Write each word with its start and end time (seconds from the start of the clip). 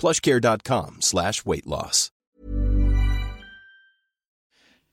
plushcare.com 0.00 0.96
slash 1.00 1.32
weight 1.44 1.66
loss. 1.66 2.12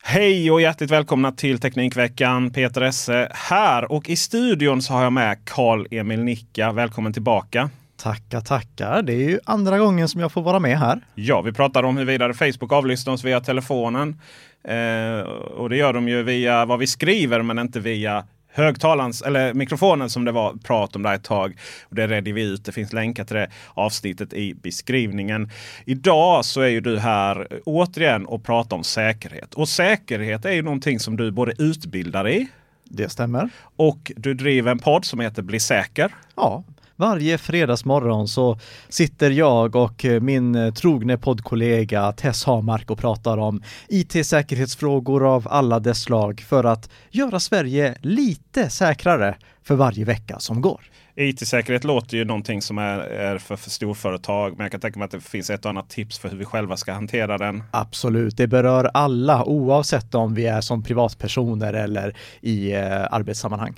Hej 0.08 0.52
och 0.52 0.62
hjärtligt 0.62 0.92
välkomna 0.92 1.32
till 1.32 1.60
Teknikveckan. 1.60 2.52
Peter 2.52 2.82
Esse 2.82 3.32
här 3.34 3.92
och 3.92 4.10
i 4.10 4.16
studion 4.16 4.82
så 4.82 4.94
har 4.94 5.04
jag 5.04 5.14
med 5.14 5.38
Karl-Emil 5.46 6.24
Nicka. 6.24 6.72
Välkommen 6.72 7.14
tillbaka. 7.14 7.70
Tackar, 7.98 8.42
tackar. 8.42 9.02
Det 9.02 9.14
är 9.14 9.30
ju 9.30 9.40
andra 9.46 9.80
gången 9.80 10.08
som 10.08 10.22
jag 10.22 10.32
får 10.32 10.42
vara 10.42 10.60
med 10.60 10.80
här. 10.80 11.02
Ja, 11.16 11.42
vi 11.42 11.54
pratar 11.54 11.84
om 11.84 11.98
huruvida 11.98 12.34
Facebook 12.34 12.72
avlyssnar 12.72 13.14
oss 13.14 13.24
via 13.24 13.40
telefonen. 13.40 14.22
Eh, 14.64 15.20
och 15.30 15.70
det 15.70 15.78
gör 15.78 15.94
de 15.94 16.08
ju 16.08 16.24
via 16.24 16.66
vad 16.66 16.80
vi 16.80 16.88
skriver 16.88 17.42
men 17.42 17.60
inte 17.60 17.80
via 17.80 18.26
högtalarens 18.56 19.22
eller 19.22 19.54
mikrofonen 19.54 20.10
som 20.10 20.26
det 20.26 20.32
var 20.32 20.54
prat 20.54 20.96
om 20.96 21.04
där 21.04 21.16
ett 21.16 21.24
tag. 21.24 21.58
Och 21.84 21.96
det 21.96 22.08
redde 22.08 22.32
vi 22.32 22.44
ut. 22.44 22.66
Det 22.66 22.72
finns 22.72 22.94
länkar 22.94 23.24
till 23.24 23.36
det 23.36 23.50
avsnittet 23.74 24.34
i 24.34 24.54
beskrivningen. 24.54 25.50
Idag 25.86 26.46
så 26.46 26.62
är 26.62 26.68
ju 26.68 26.82
du 26.82 27.00
här 27.00 27.48
återigen 27.66 28.26
och 28.26 28.44
pratar 28.44 28.78
om 28.78 28.84
säkerhet. 28.84 29.54
Och 29.54 29.70
säkerhet 29.70 30.46
är 30.46 30.52
ju 30.52 30.62
någonting 30.62 31.00
som 31.00 31.18
du 31.18 31.32
både 31.32 31.54
utbildar 31.58 32.30
i. 32.30 32.48
Det 32.84 33.10
stämmer. 33.10 33.50
Och 33.76 34.12
du 34.16 34.34
driver 34.34 34.72
en 34.72 34.80
podd 34.80 35.06
som 35.06 35.20
heter 35.20 35.42
Bli 35.42 35.60
säker. 35.60 36.12
Ja, 36.36 36.64
varje 36.96 37.38
fredagsmorgon 37.38 38.28
så 38.28 38.60
sitter 38.90 39.32
jag 39.32 39.76
och 39.76 40.06
min 40.22 40.74
trogne 40.74 41.18
poddkollega 41.18 42.12
Tess 42.12 42.46
Hamark 42.46 42.92
och 42.92 43.00
pratar 43.00 43.38
om 43.38 43.62
IT-säkerhetsfrågor 43.88 45.36
av 45.36 45.48
alla 45.50 45.80
dess 45.80 46.02
slag 46.02 46.42
för 46.48 46.64
att 46.64 46.90
göra 47.12 47.40
Sverige 47.40 47.98
lite 48.02 48.70
säkrare 48.70 49.36
för 49.64 49.76
varje 49.76 50.06
vecka 50.06 50.40
som 50.40 50.62
går. 50.62 50.82
IT-säkerhet 51.16 51.84
låter 51.84 52.18
ju 52.18 52.26
någonting 52.26 52.62
som 52.62 52.78
är, 52.78 53.00
är 53.00 53.38
för, 53.38 53.56
för 53.56 53.70
storföretag. 53.70 54.58
Men 54.58 54.64
jag 54.64 54.72
kan 54.72 54.82
tänka 54.82 55.00
mig 55.00 55.06
att 55.06 55.12
det 55.12 55.22
finns 55.22 55.50
ett 55.50 55.66
och 55.66 55.70
annat 55.70 55.90
tips 55.90 56.20
för 56.20 56.30
hur 56.30 56.38
vi 56.38 56.46
själva 56.46 56.78
ska 56.78 56.94
hantera 56.94 57.38
den. 57.38 57.64
Absolut, 57.72 58.38
det 58.38 58.48
berör 58.48 58.92
alla 58.94 59.44
oavsett 59.44 60.16
om 60.16 60.34
vi 60.34 60.46
är 60.46 60.62
som 60.62 60.84
privatpersoner 60.84 61.74
eller 61.74 62.16
i 62.42 62.74
eh, 62.74 63.14
arbetssammanhang. 63.14 63.74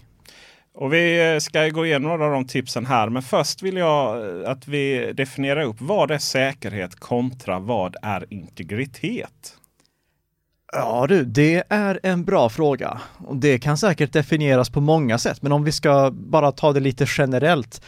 Och 0.79 0.93
vi 0.93 1.33
eh, 1.33 1.39
ska 1.39 1.69
gå 1.69 1.85
igenom 1.85 2.09
några 2.09 2.25
av 2.25 2.31
de 2.31 2.45
tipsen 2.45 2.85
här. 2.85 3.09
Men 3.09 3.21
först 3.21 3.63
vill 3.63 3.77
jag 3.77 4.29
eh, 4.41 4.51
att 4.51 4.67
vi 4.67 5.13
definierar 5.13 5.61
upp 5.61 5.75
vad 5.79 6.11
är 6.11 6.17
säkerhet 6.17 6.95
kontra 6.95 7.59
vad 7.59 7.95
är 8.01 8.33
integritet? 8.33 9.57
Ja 10.71 11.05
du, 11.09 11.23
det 11.23 11.63
är 11.69 11.99
en 12.03 12.25
bra 12.25 12.49
fråga. 12.49 13.01
Och 13.25 13.35
det 13.35 13.59
kan 13.59 13.77
säkert 13.77 14.13
definieras 14.13 14.69
på 14.69 14.81
många 14.81 15.17
sätt, 15.17 15.41
men 15.41 15.51
om 15.51 15.63
vi 15.63 15.71
ska 15.71 16.11
bara 16.11 16.51
ta 16.51 16.73
det 16.73 16.79
lite 16.79 17.05
generellt. 17.17 17.81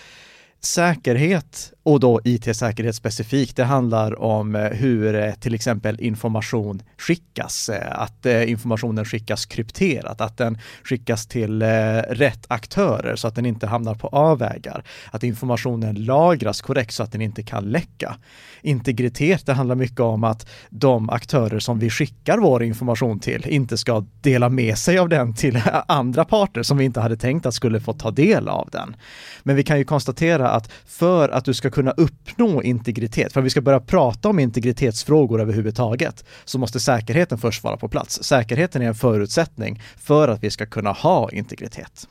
Säkerhet 0.62 1.74
och 1.84 2.00
då 2.00 2.22
IT-säkerhet 2.24 2.96
specifikt, 2.96 3.56
det 3.56 3.64
handlar 3.64 4.22
om 4.22 4.56
eh, 4.56 4.62
hur 4.62 5.16
eh, 5.16 5.34
till 5.34 5.54
exempel 5.54 6.00
information 6.02 6.82
skickas, 6.98 7.70
eh, 7.70 8.02
att 8.02 8.26
informationen 8.26 9.06
skickas 9.06 9.46
krypterat, 9.46 10.22
att 10.22 10.38
den 10.38 10.58
skickas 10.84 11.28
till 11.28 11.64
rätt 12.10 12.46
aktörer 12.48 13.16
så 13.16 13.28
att 13.28 13.36
den 13.36 13.46
inte 13.46 13.68
hamnar 13.68 13.96
på 13.96 14.08
avvägar, 14.08 14.84
att 15.12 15.24
informationen 15.24 15.96
lagras 15.96 16.62
korrekt 16.62 16.94
så 16.94 17.04
att 17.04 17.12
den 17.12 17.22
inte 17.22 17.44
kan 17.44 17.64
läcka. 17.64 18.16
Integritet, 18.62 19.46
det 19.46 19.54
handlar 19.54 19.76
mycket 19.76 20.00
om 20.00 20.24
att 20.24 20.50
de 20.70 21.10
aktörer 21.10 21.60
som 21.60 21.80
vi 21.80 21.90
skickar 21.90 22.38
vår 22.38 22.64
information 22.64 23.20
till 23.20 23.46
inte 23.48 23.78
ska 23.78 24.06
dela 24.22 24.50
med 24.50 24.78
sig 24.78 24.98
av 24.98 25.10
den 25.10 25.34
till 25.34 25.62
andra 25.88 26.26
parter 26.26 26.64
som 26.64 26.78
vi 26.78 26.86
inte 26.86 27.00
hade 27.00 27.18
tänkt 27.18 27.46
att 27.46 27.54
skulle 27.54 27.80
få 27.80 27.94
ta 27.94 28.12
del 28.12 28.48
av 28.48 28.70
den. 28.72 28.96
Men 29.44 29.56
vi 29.56 29.64
kan 29.64 29.78
ju 29.78 29.84
konstatera 29.84 30.50
att 30.50 30.72
för 30.86 31.30
att 31.30 31.46
du 31.46 31.54
ska 31.54 31.69
kunna 31.70 31.92
uppnå 31.92 32.64
integritet, 32.64 33.34
för 33.34 33.40
att 33.40 33.46
vi 33.46 33.50
ska 33.50 33.62
börja 33.62 33.80
prata 33.80 34.30
om 34.30 34.40
integritetsfrågor 34.40 35.42
överhuvudtaget, 35.42 36.26
så 36.46 36.60
måste 36.60 36.80
säkerheten 36.80 37.38
först 37.38 37.64
vara 37.64 37.78
på 37.78 37.90
plats. 37.90 38.24
Säkerheten 38.24 38.82
är 38.82 38.88
en 38.88 38.96
förutsättning 38.96 39.82
för 39.98 40.28
att 40.28 40.44
vi 40.44 40.52
ska 40.52 40.66
kunna 40.66 40.92
ha 40.92 41.32
integritet. 41.32 42.08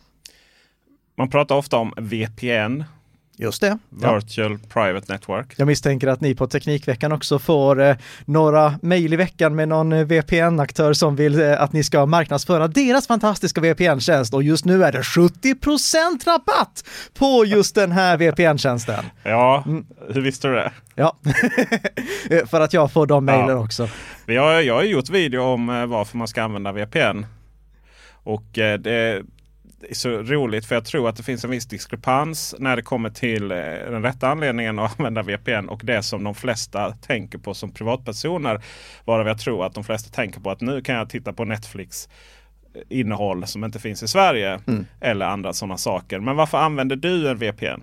Man 1.17 1.31
pratar 1.31 1.55
ofta 1.55 1.77
om 1.77 1.93
VPN, 1.97 2.85
Just 3.41 3.61
det. 3.61 3.79
Virtual 3.89 4.53
ja. 4.53 4.59
Private 4.69 5.13
Network. 5.13 5.55
Jag 5.57 5.67
misstänker 5.67 6.07
att 6.07 6.21
ni 6.21 6.35
på 6.35 6.47
Teknikveckan 6.47 7.13
också 7.13 7.39
får 7.39 7.81
eh, 7.83 7.97
några 8.25 8.75
mejl 8.83 9.13
i 9.13 9.17
veckan 9.17 9.57
med 9.57 9.69
någon 9.69 9.93
eh, 9.93 10.05
VPN-aktör 10.05 10.93
som 10.93 11.17
vill 11.17 11.41
eh, 11.41 11.63
att 11.63 11.73
ni 11.73 11.85
ska 11.85 12.07
marknadsföra 12.07 12.69
deras 12.69 13.07
fantastiska 13.07 13.61
VPN-tjänst 13.61 14.35
och 14.35 14.43
just 14.43 14.65
nu 14.65 14.85
är 14.85 14.93
det 14.93 15.01
70% 15.01 16.27
rabatt 16.27 16.85
på 17.19 17.45
just 17.47 17.75
den 17.75 17.93
här 17.93 18.17
VPN-tjänsten. 18.17 19.05
Ja, 19.23 19.63
mm. 19.67 19.87
hur 20.09 20.21
visste 20.21 20.49
du 20.49 20.55
det? 20.55 20.73
Ja, 20.95 21.17
för 22.47 22.61
att 22.61 22.73
jag 22.73 22.93
får 22.93 23.07
de 23.07 23.25
mejlen 23.25 23.49
ja. 23.49 23.65
också. 23.65 23.89
Vi 24.27 24.37
har, 24.37 24.53
jag 24.53 24.75
har 24.75 24.83
gjort 24.83 25.11
video 25.11 25.43
om 25.43 25.69
eh, 25.69 25.87
varför 25.87 26.17
man 26.17 26.29
ska 26.29 26.43
använda 26.43 26.73
VPN. 26.73 27.27
Och 28.23 28.59
eh, 28.59 28.79
det 28.79 29.23
så 29.93 30.09
roligt 30.09 30.67
för 30.67 30.75
jag 30.75 30.85
tror 30.85 31.09
att 31.09 31.17
det 31.17 31.23
finns 31.23 31.45
en 31.45 31.51
viss 31.51 31.67
diskrepans 31.67 32.55
när 32.59 32.77
det 32.77 32.83
kommer 32.83 33.11
till 33.11 33.51
eh, 33.51 33.59
den 33.91 34.03
rätta 34.03 34.29
anledningen 34.29 34.79
att 34.79 34.93
använda 35.01 35.23
VPN 35.23 35.69
och 35.69 35.81
det 35.85 36.03
som 36.03 36.25
de 36.25 36.35
flesta 36.35 36.93
tänker 36.93 37.39
på 37.39 37.55
som 37.55 37.75
privatpersoner. 37.75 38.63
Varav 39.05 39.27
jag 39.27 39.39
tror 39.39 39.67
att 39.67 39.75
de 39.75 39.85
flesta 39.85 40.11
tänker 40.11 40.41
på 40.41 40.51
att 40.51 40.61
nu 40.61 40.83
kan 40.83 40.95
jag 40.95 41.11
titta 41.11 41.33
på 41.33 41.45
Netflix 41.45 42.09
eh, 42.75 42.83
innehåll 42.89 43.47
som 43.47 43.65
inte 43.65 43.79
finns 43.79 44.03
i 44.03 44.09
Sverige. 44.09 44.61
Mm. 44.67 44.87
Eller 45.01 45.27
andra 45.27 45.53
sådana 45.53 45.77
saker. 45.77 46.21
Men 46.21 46.37
varför 46.37 46.59
använder 46.59 46.97
du 46.97 47.29
en 47.29 47.39
VPN? 47.39 47.83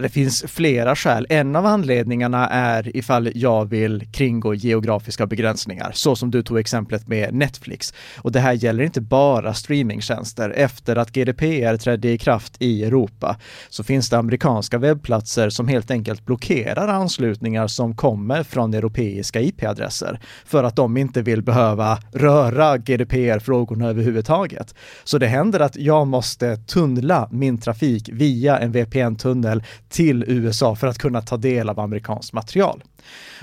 Det 0.00 0.08
finns 0.08 0.44
flera 0.48 0.96
skäl. 0.96 1.26
En 1.28 1.56
av 1.56 1.66
anledningarna 1.66 2.48
är 2.48 2.96
ifall 2.96 3.30
jag 3.34 3.64
vill 3.64 4.06
kringgå 4.12 4.54
geografiska 4.54 5.26
begränsningar, 5.26 5.90
så 5.94 6.16
som 6.16 6.30
du 6.30 6.42
tog 6.42 6.58
exemplet 6.58 7.08
med 7.08 7.34
Netflix. 7.34 7.94
Och 8.16 8.32
det 8.32 8.40
här 8.40 8.52
gäller 8.52 8.84
inte 8.84 9.00
bara 9.00 9.54
streamingtjänster. 9.54 10.50
Efter 10.50 10.96
att 10.96 11.12
GDPR 11.12 11.76
trädde 11.76 12.10
i 12.10 12.18
kraft 12.18 12.56
i 12.58 12.84
Europa 12.84 13.36
så 13.68 13.84
finns 13.84 14.10
det 14.10 14.18
amerikanska 14.18 14.78
webbplatser 14.78 15.50
som 15.50 15.68
helt 15.68 15.90
enkelt 15.90 16.26
blockerar 16.26 16.88
anslutningar 16.88 17.66
som 17.66 17.96
kommer 17.96 18.42
från 18.42 18.74
europeiska 18.74 19.40
IP-adresser 19.40 20.20
för 20.44 20.64
att 20.64 20.76
de 20.76 20.96
inte 20.96 21.22
vill 21.22 21.42
behöva 21.42 21.98
röra 22.12 22.78
GDPR-frågorna 22.78 23.88
överhuvudtaget. 23.88 24.74
Så 25.04 25.18
det 25.18 25.26
händer 25.26 25.60
att 25.60 25.76
jag 25.76 26.06
måste 26.06 26.56
tunnla 26.56 27.28
min 27.32 27.58
trafik 27.58 28.08
via 28.12 28.58
en 28.58 28.72
VPN-tunnel 28.72 29.62
till 29.90 30.24
USA 30.26 30.76
för 30.76 30.86
att 30.86 30.98
kunna 30.98 31.22
ta 31.22 31.36
del 31.36 31.68
av 31.68 31.80
amerikanskt 31.80 32.32
material. 32.32 32.82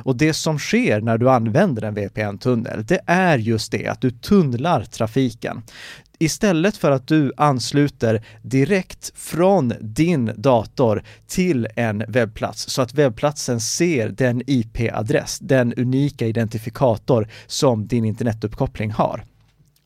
Och 0.03 0.15
det 0.15 0.33
som 0.33 0.59
sker 0.59 1.01
när 1.01 1.17
du 1.17 1.29
använder 1.29 1.81
en 1.81 1.93
VPN-tunnel, 1.93 2.85
det 2.85 2.99
är 3.05 3.37
just 3.37 3.71
det 3.71 3.87
att 3.87 4.01
du 4.01 4.11
tunnlar 4.11 4.83
trafiken 4.83 5.61
istället 6.19 6.77
för 6.77 6.91
att 6.91 7.07
du 7.07 7.31
ansluter 7.37 8.23
direkt 8.41 9.11
från 9.15 9.73
din 9.79 10.31
dator 10.35 11.03
till 11.27 11.67
en 11.75 12.03
webbplats 12.07 12.69
så 12.69 12.81
att 12.81 12.93
webbplatsen 12.93 13.59
ser 13.59 14.09
den 14.09 14.41
IP-adress, 14.47 15.39
den 15.39 15.73
unika 15.73 16.27
identifikator 16.27 17.27
som 17.47 17.87
din 17.87 18.05
internetuppkoppling 18.05 18.91
har 18.91 19.23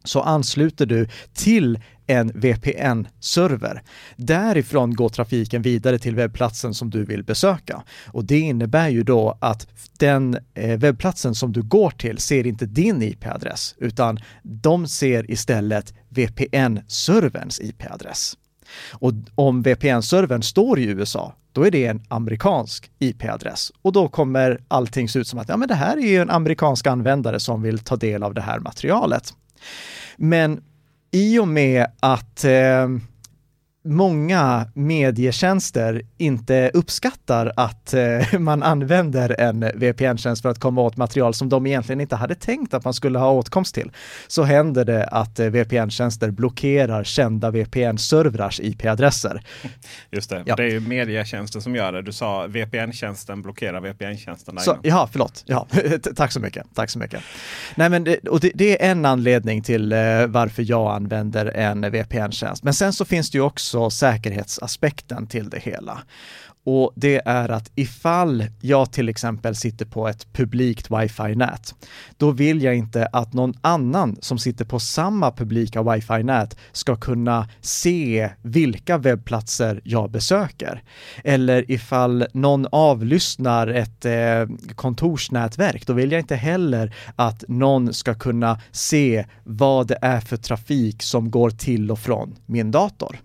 så 0.03 0.21
ansluter 0.21 0.85
du 0.85 1.07
till 1.33 1.79
en 2.07 2.31
VPN-server. 2.35 3.81
Därifrån 4.15 4.95
går 4.95 5.09
trafiken 5.09 5.61
vidare 5.61 5.99
till 5.99 6.15
webbplatsen 6.15 6.73
som 6.73 6.89
du 6.89 7.05
vill 7.05 7.23
besöka. 7.23 7.83
Och 8.05 8.25
det 8.25 8.39
innebär 8.39 8.89
ju 8.89 9.03
då 9.03 9.37
att 9.41 9.67
den 9.99 10.37
eh, 10.53 10.79
webbplatsen 10.79 11.35
som 11.35 11.53
du 11.53 11.61
går 11.61 11.91
till 11.91 12.17
ser 12.17 12.47
inte 12.47 12.65
din 12.65 13.01
IP-adress, 13.01 13.75
utan 13.77 14.19
de 14.43 14.87
ser 14.87 15.31
istället 15.31 15.93
VPN-serverns 16.09 17.61
IP-adress. 17.61 18.37
Och 18.91 19.13
om 19.35 19.61
VPN-servern 19.61 20.41
står 20.41 20.79
i 20.79 20.83
USA, 20.83 21.35
då 21.51 21.67
är 21.67 21.71
det 21.71 21.85
en 21.85 22.03
amerikansk 22.07 22.91
IP-adress 22.99 23.71
och 23.81 23.91
då 23.91 24.07
kommer 24.07 24.61
allting 24.67 25.09
se 25.09 25.19
ut 25.19 25.27
som 25.27 25.39
att 25.39 25.49
ja, 25.49 25.57
men 25.57 25.67
det 25.67 25.75
här 25.75 25.97
är 25.97 26.07
ju 26.07 26.21
en 26.21 26.29
amerikansk 26.29 26.87
användare 26.87 27.39
som 27.39 27.61
vill 27.61 27.79
ta 27.79 27.95
del 27.95 28.23
av 28.23 28.33
det 28.33 28.41
här 28.41 28.59
materialet. 28.59 29.33
Men 30.15 30.63
i 31.11 31.39
och 31.39 31.47
med 31.47 31.85
att 31.99 32.43
eh, 32.43 32.87
många 33.83 34.67
medietjänster 34.73 36.01
inte 36.17 36.71
uppskattar 36.73 37.53
att 37.55 37.93
eh, 37.93 38.39
man 38.39 38.63
använder 38.63 39.41
en 39.41 39.59
VPN-tjänst 39.75 40.41
för 40.41 40.49
att 40.49 40.59
komma 40.59 40.81
åt 40.81 40.97
material 40.97 41.33
som 41.33 41.49
de 41.49 41.67
egentligen 41.67 42.01
inte 42.01 42.15
hade 42.15 42.35
tänkt 42.35 42.73
att 42.73 42.83
man 42.83 42.93
skulle 42.93 43.19
ha 43.19 43.31
åtkomst 43.31 43.75
till, 43.75 43.91
så 44.27 44.43
händer 44.43 44.85
det 44.85 45.05
att 45.05 45.39
eh, 45.39 45.47
VPN-tjänster 45.47 46.31
blockerar 46.31 47.03
kända 47.03 47.51
VPN-servrars 47.51 48.59
IP-adresser. 48.59 49.41
Just 50.11 50.29
det, 50.29 50.43
ja. 50.45 50.55
det 50.55 50.63
är 50.63 50.69
ju 50.69 50.79
medietjänsten 50.79 51.61
som 51.61 51.75
gör 51.75 51.91
det. 51.91 52.01
Du 52.01 52.11
sa 52.11 52.47
VPN-tjänsten 52.47 53.41
blockerar 53.41 53.81
VPN-tjänsten. 53.81 54.57
Ja, 54.83 55.09
förlåt. 55.11 55.43
Ja, 55.45 55.67
tack 56.15 56.31
så 56.31 56.39
mycket. 56.39 56.65
Tack 56.75 56.89
så 56.89 56.99
mycket. 56.99 57.21
Nej, 57.75 57.89
men 57.89 58.03
det, 58.03 58.27
och 58.27 58.39
det, 58.39 58.51
det 58.55 58.83
är 58.83 58.91
en 58.91 59.05
anledning 59.05 59.63
till 59.63 59.91
eh, 59.91 59.99
varför 60.27 60.63
jag 60.67 60.95
använder 60.95 61.45
en 61.45 61.91
VPN-tjänst. 61.91 62.63
Men 62.63 62.73
sen 62.73 62.93
så 62.93 63.05
finns 63.05 63.31
det 63.31 63.37
ju 63.37 63.41
också 63.41 63.70
också 63.75 63.89
säkerhetsaspekten 63.89 65.27
till 65.27 65.49
det 65.49 65.59
hela. 65.59 66.01
Och 66.63 66.93
det 66.95 67.21
är 67.25 67.49
att 67.49 67.71
ifall 67.75 68.45
jag 68.61 68.91
till 68.91 69.09
exempel 69.09 69.55
sitter 69.55 69.85
på 69.85 70.07
ett 70.07 70.33
publikt 70.33 70.91
wifi-nät, 70.91 71.75
då 72.17 72.31
vill 72.31 72.61
jag 72.61 72.75
inte 72.75 73.05
att 73.05 73.33
någon 73.33 73.53
annan 73.61 74.17
som 74.21 74.37
sitter 74.37 74.65
på 74.65 74.79
samma 74.79 75.31
publika 75.31 75.83
wifi-nät 75.83 76.57
ska 76.71 76.95
kunna 76.95 77.49
se 77.61 78.29
vilka 78.41 78.97
webbplatser 78.97 79.81
jag 79.83 80.11
besöker. 80.11 80.83
Eller 81.23 81.71
ifall 81.71 82.25
någon 82.33 82.67
avlyssnar 82.71 83.67
ett 83.67 84.05
eh, 84.05 84.73
kontorsnätverk, 84.75 85.87
då 85.87 85.93
vill 85.93 86.11
jag 86.11 86.21
inte 86.21 86.35
heller 86.35 86.95
att 87.15 87.43
någon 87.47 87.93
ska 87.93 88.13
kunna 88.13 88.59
se 88.71 89.25
vad 89.43 89.87
det 89.87 89.97
är 90.01 90.19
för 90.19 90.37
trafik 90.37 91.03
som 91.03 91.31
går 91.31 91.49
till 91.49 91.91
och 91.91 91.99
från 91.99 92.35
min 92.45 92.71
dator. 92.71 93.19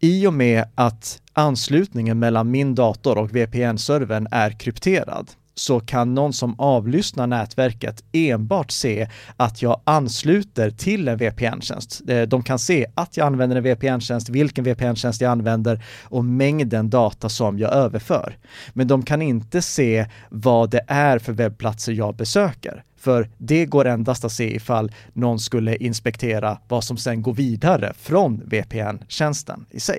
I 0.00 0.26
och 0.26 0.34
med 0.34 0.64
att 0.74 1.22
anslutningen 1.32 2.18
mellan 2.18 2.50
min 2.50 2.74
dator 2.74 3.18
och 3.18 3.36
VPN-servern 3.36 4.28
är 4.30 4.50
krypterad 4.50 5.30
så 5.54 5.80
kan 5.80 6.14
någon 6.14 6.32
som 6.32 6.60
avlyssnar 6.60 7.26
nätverket 7.26 8.04
enbart 8.12 8.70
se 8.70 9.08
att 9.36 9.62
jag 9.62 9.80
ansluter 9.84 10.70
till 10.70 11.08
en 11.08 11.18
VPN-tjänst. 11.18 12.02
Eh, 12.08 12.22
de 12.22 12.42
kan 12.42 12.58
se 12.58 12.86
att 12.94 13.16
jag 13.16 13.26
använder 13.26 13.56
en 13.56 13.62
VPN-tjänst, 13.62 14.28
vilken 14.28 14.64
VPN-tjänst 14.64 15.20
jag 15.20 15.30
använder 15.30 15.84
och 16.02 16.24
mängden 16.24 16.90
data 16.90 17.28
som 17.28 17.58
jag 17.58 17.72
överför. 17.72 18.38
Men 18.72 18.88
de 18.88 19.02
kan 19.02 19.22
inte 19.22 19.62
se 19.62 20.06
vad 20.28 20.70
det 20.70 20.84
är 20.86 21.18
för 21.18 21.32
webbplatser 21.32 21.92
jag 21.92 22.16
besöker. 22.16 22.84
För 22.96 23.30
det 23.38 23.66
går 23.66 23.84
endast 23.84 24.24
att 24.24 24.32
se 24.32 24.54
ifall 24.54 24.92
någon 25.12 25.38
skulle 25.38 25.76
inspektera 25.76 26.58
vad 26.68 26.84
som 26.84 26.96
sen 26.96 27.22
går 27.22 27.34
vidare 27.34 27.92
från 27.98 28.42
VPN-tjänsten 28.46 29.66
i 29.70 29.80
sig. 29.80 29.98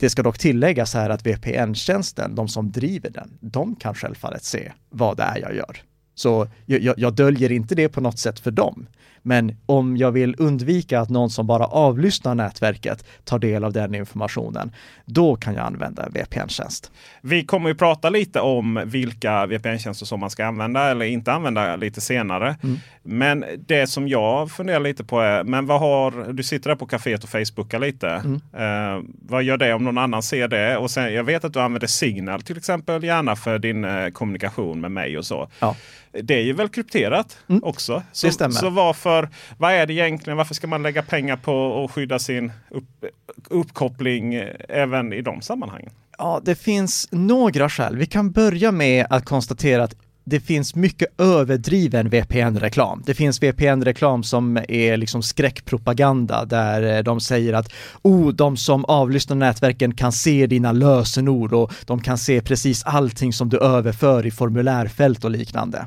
Det 0.00 0.10
ska 0.10 0.22
dock 0.22 0.38
tilläggas 0.38 0.94
här 0.94 1.10
att 1.10 1.26
VPN-tjänsten, 1.26 2.34
de 2.34 2.48
som 2.48 2.72
driver 2.72 3.10
den, 3.10 3.38
de 3.40 3.76
kan 3.76 3.94
självfallet 3.94 4.44
se 4.44 4.72
vad 4.90 5.16
det 5.16 5.22
är 5.22 5.38
jag 5.38 5.54
gör. 5.54 5.82
Så 6.14 6.48
jag, 6.66 6.98
jag, 6.98 7.14
döljer 7.14 7.52
inte 7.52 7.74
det 7.74 7.88
på 7.88 8.00
något 8.00 8.18
sätt 8.18 8.40
för 8.40 8.50
dem. 8.50 8.86
Men 9.22 9.56
om 9.66 9.96
jag 9.96 10.12
vill 10.12 10.34
undvika 10.38 11.00
att 11.00 11.08
någon 11.08 11.30
som 11.30 11.46
bara 11.46 11.66
avlyssnar 11.66 12.34
nätverket 12.34 13.06
tar 13.24 13.38
del 13.38 13.64
av 13.64 13.72
den 13.72 13.94
informationen, 13.94 14.72
då 15.04 15.36
kan 15.36 15.54
jag 15.54 15.66
använda 15.66 16.08
VPN-tjänst. 16.08 16.90
Vi 17.20 17.44
kommer 17.44 17.68
ju 17.68 17.74
prata 17.74 18.10
lite 18.10 18.40
om 18.40 18.82
vilka 18.86 19.46
VPN-tjänster 19.46 20.06
som 20.06 20.20
man 20.20 20.30
ska 20.30 20.46
använda 20.46 20.90
eller 20.90 21.06
inte 21.06 21.32
använda 21.32 21.76
lite 21.76 22.00
senare. 22.00 22.56
Mm. 22.62 22.78
Men 23.02 23.44
det 23.66 23.86
som 23.86 24.08
jag 24.08 24.50
funderar 24.50 24.80
lite 24.80 25.04
på 25.04 25.20
är, 25.20 25.44
men 25.44 25.66
vad 25.66 25.80
har, 25.80 26.32
du 26.32 26.42
sitter 26.42 26.70
där 26.70 26.76
på 26.76 26.86
kaféet 26.86 27.22
och 27.22 27.28
Facebookar 27.28 27.78
lite. 27.78 28.08
Mm. 28.08 28.34
Eh, 28.34 29.04
vad 29.28 29.42
gör 29.42 29.56
det 29.56 29.74
om 29.74 29.84
någon 29.84 29.98
annan 29.98 30.22
ser 30.22 30.48
det? 30.48 30.76
Och 30.76 30.90
sen, 30.90 31.14
jag 31.14 31.24
vet 31.24 31.44
att 31.44 31.52
du 31.52 31.60
använder 31.60 31.86
Signal 31.86 32.42
till 32.42 32.56
exempel 32.56 33.04
gärna 33.04 33.36
för 33.36 33.58
din 33.58 33.84
eh, 33.84 34.08
kommunikation 34.08 34.80
med 34.80 34.90
mig 34.90 35.18
och 35.18 35.26
så. 35.26 35.48
Ja. 35.60 35.76
Det 36.12 36.34
är 36.34 36.42
ju 36.42 36.52
väl 36.52 36.68
krypterat 36.68 37.38
mm. 37.48 37.64
också. 37.64 38.02
Så, 38.12 38.26
det 38.26 38.32
stämmer. 38.32 38.54
Så 38.54 38.70
varför, 38.70 39.28
vad 39.58 39.72
är 39.72 39.86
det 39.86 39.92
egentligen? 39.92 40.36
Varför 40.36 40.54
ska 40.54 40.66
man 40.66 40.82
lägga 40.82 41.02
pengar 41.02 41.36
på 41.36 41.84
att 41.84 41.90
skydda 41.90 42.18
sin 42.18 42.52
upp, 42.70 43.04
uppkoppling 43.48 44.34
eh, 44.34 44.54
även 44.68 45.12
i 45.12 45.22
de 45.22 45.42
sammanhangen? 45.42 45.90
Ja, 46.18 46.40
det 46.44 46.54
finns 46.54 47.08
några 47.10 47.68
skäl. 47.68 47.96
Vi 47.96 48.06
kan 48.06 48.30
börja 48.30 48.72
med 48.72 49.06
att 49.10 49.24
konstatera 49.24 49.84
att 49.84 49.94
det 50.28 50.40
finns 50.40 50.74
mycket 50.74 51.20
överdriven 51.20 52.08
VPN-reklam. 52.08 53.02
Det 53.06 53.14
finns 53.14 53.42
VPN-reklam 53.42 54.22
som 54.22 54.58
är 54.68 54.96
liksom 54.96 55.22
skräckpropaganda 55.22 56.44
där 56.44 56.96
eh, 56.96 57.02
de 57.02 57.20
säger 57.20 57.52
att 57.52 57.72
oh, 58.02 58.32
de 58.32 58.56
som 58.56 58.84
avlyssnar 58.84 59.36
nätverken 59.36 59.94
kan 59.94 60.12
se 60.12 60.46
dina 60.46 60.72
lösenord 60.72 61.52
och 61.52 61.72
de 61.84 62.00
kan 62.00 62.18
se 62.18 62.40
precis 62.40 62.84
allting 62.84 63.32
som 63.32 63.48
du 63.48 63.58
överför 63.58 64.26
i 64.26 64.30
formulärfält 64.30 65.24
och 65.24 65.30
liknande. 65.30 65.86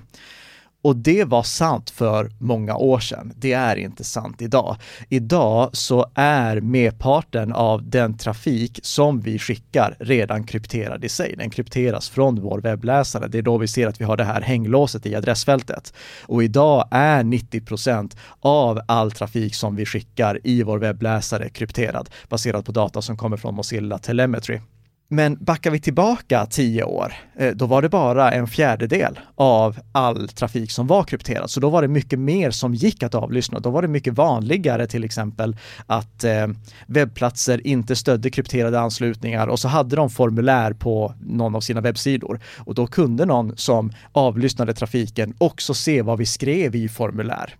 Och 0.81 0.95
det 0.95 1.23
var 1.23 1.43
sant 1.43 1.89
för 1.89 2.31
många 2.39 2.75
år 2.75 2.99
sedan. 2.99 3.33
Det 3.35 3.53
är 3.53 3.75
inte 3.75 4.03
sant 4.03 4.41
idag. 4.41 4.77
Idag 5.09 5.69
så 5.73 6.05
är 6.15 6.61
merparten 6.61 7.53
av 7.53 7.89
den 7.89 8.17
trafik 8.17 8.79
som 8.83 9.21
vi 9.21 9.39
skickar 9.39 9.95
redan 9.99 10.43
krypterad 10.43 11.03
i 11.03 11.09
sig. 11.09 11.35
Den 11.37 11.49
krypteras 11.49 12.09
från 12.09 12.41
vår 12.41 12.61
webbläsare. 12.61 13.27
Det 13.27 13.37
är 13.37 13.41
då 13.41 13.57
vi 13.57 13.67
ser 13.67 13.87
att 13.87 14.01
vi 14.01 14.05
har 14.05 14.17
det 14.17 14.23
här 14.23 14.41
hänglåset 14.41 15.05
i 15.05 15.15
adressfältet. 15.15 15.93
Och 16.25 16.43
idag 16.43 16.87
är 16.91 17.23
90% 17.23 18.17
av 18.39 18.79
all 18.87 19.11
trafik 19.11 19.55
som 19.55 19.75
vi 19.75 19.85
skickar 19.85 20.39
i 20.43 20.63
vår 20.63 20.77
webbläsare 20.77 21.49
krypterad 21.49 22.09
baserat 22.29 22.65
på 22.65 22.71
data 22.71 23.01
som 23.01 23.17
kommer 23.17 23.37
från 23.37 23.55
Mozilla 23.55 23.97
Telemetry. 23.97 24.59
Men 25.13 25.37
backar 25.39 25.71
vi 25.71 25.79
tillbaka 25.79 26.45
tio 26.45 26.83
år, 26.83 27.13
eh, 27.37 27.51
då 27.55 27.65
var 27.65 27.81
det 27.81 27.89
bara 27.89 28.31
en 28.31 28.47
fjärdedel 28.47 29.19
av 29.35 29.79
all 29.91 30.27
trafik 30.29 30.71
som 30.71 30.87
var 30.87 31.03
krypterad. 31.03 31.49
Så 31.49 31.59
då 31.59 31.69
var 31.69 31.81
det 31.81 31.87
mycket 31.87 32.19
mer 32.19 32.51
som 32.51 32.73
gick 32.73 33.03
att 33.03 33.15
avlyssna. 33.15 33.59
Då 33.59 33.69
var 33.69 33.81
det 33.81 33.87
mycket 33.87 34.13
vanligare 34.13 34.87
till 34.87 35.03
exempel 35.03 35.55
att 35.85 36.23
eh, 36.23 36.47
webbplatser 36.87 37.67
inte 37.67 37.95
stödde 37.95 38.29
krypterade 38.29 38.79
anslutningar 38.79 39.47
och 39.47 39.59
så 39.59 39.67
hade 39.67 39.95
de 39.95 40.09
formulär 40.09 40.73
på 40.73 41.13
någon 41.21 41.55
av 41.55 41.61
sina 41.61 41.81
webbsidor. 41.81 42.39
Och 42.57 42.75
då 42.75 42.87
kunde 42.87 43.25
någon 43.25 43.57
som 43.57 43.91
avlyssnade 44.11 44.73
trafiken 44.73 45.33
också 45.37 45.73
se 45.73 46.01
vad 46.01 46.17
vi 46.17 46.25
skrev 46.25 46.75
i 46.75 46.89
formulär. 46.89 47.55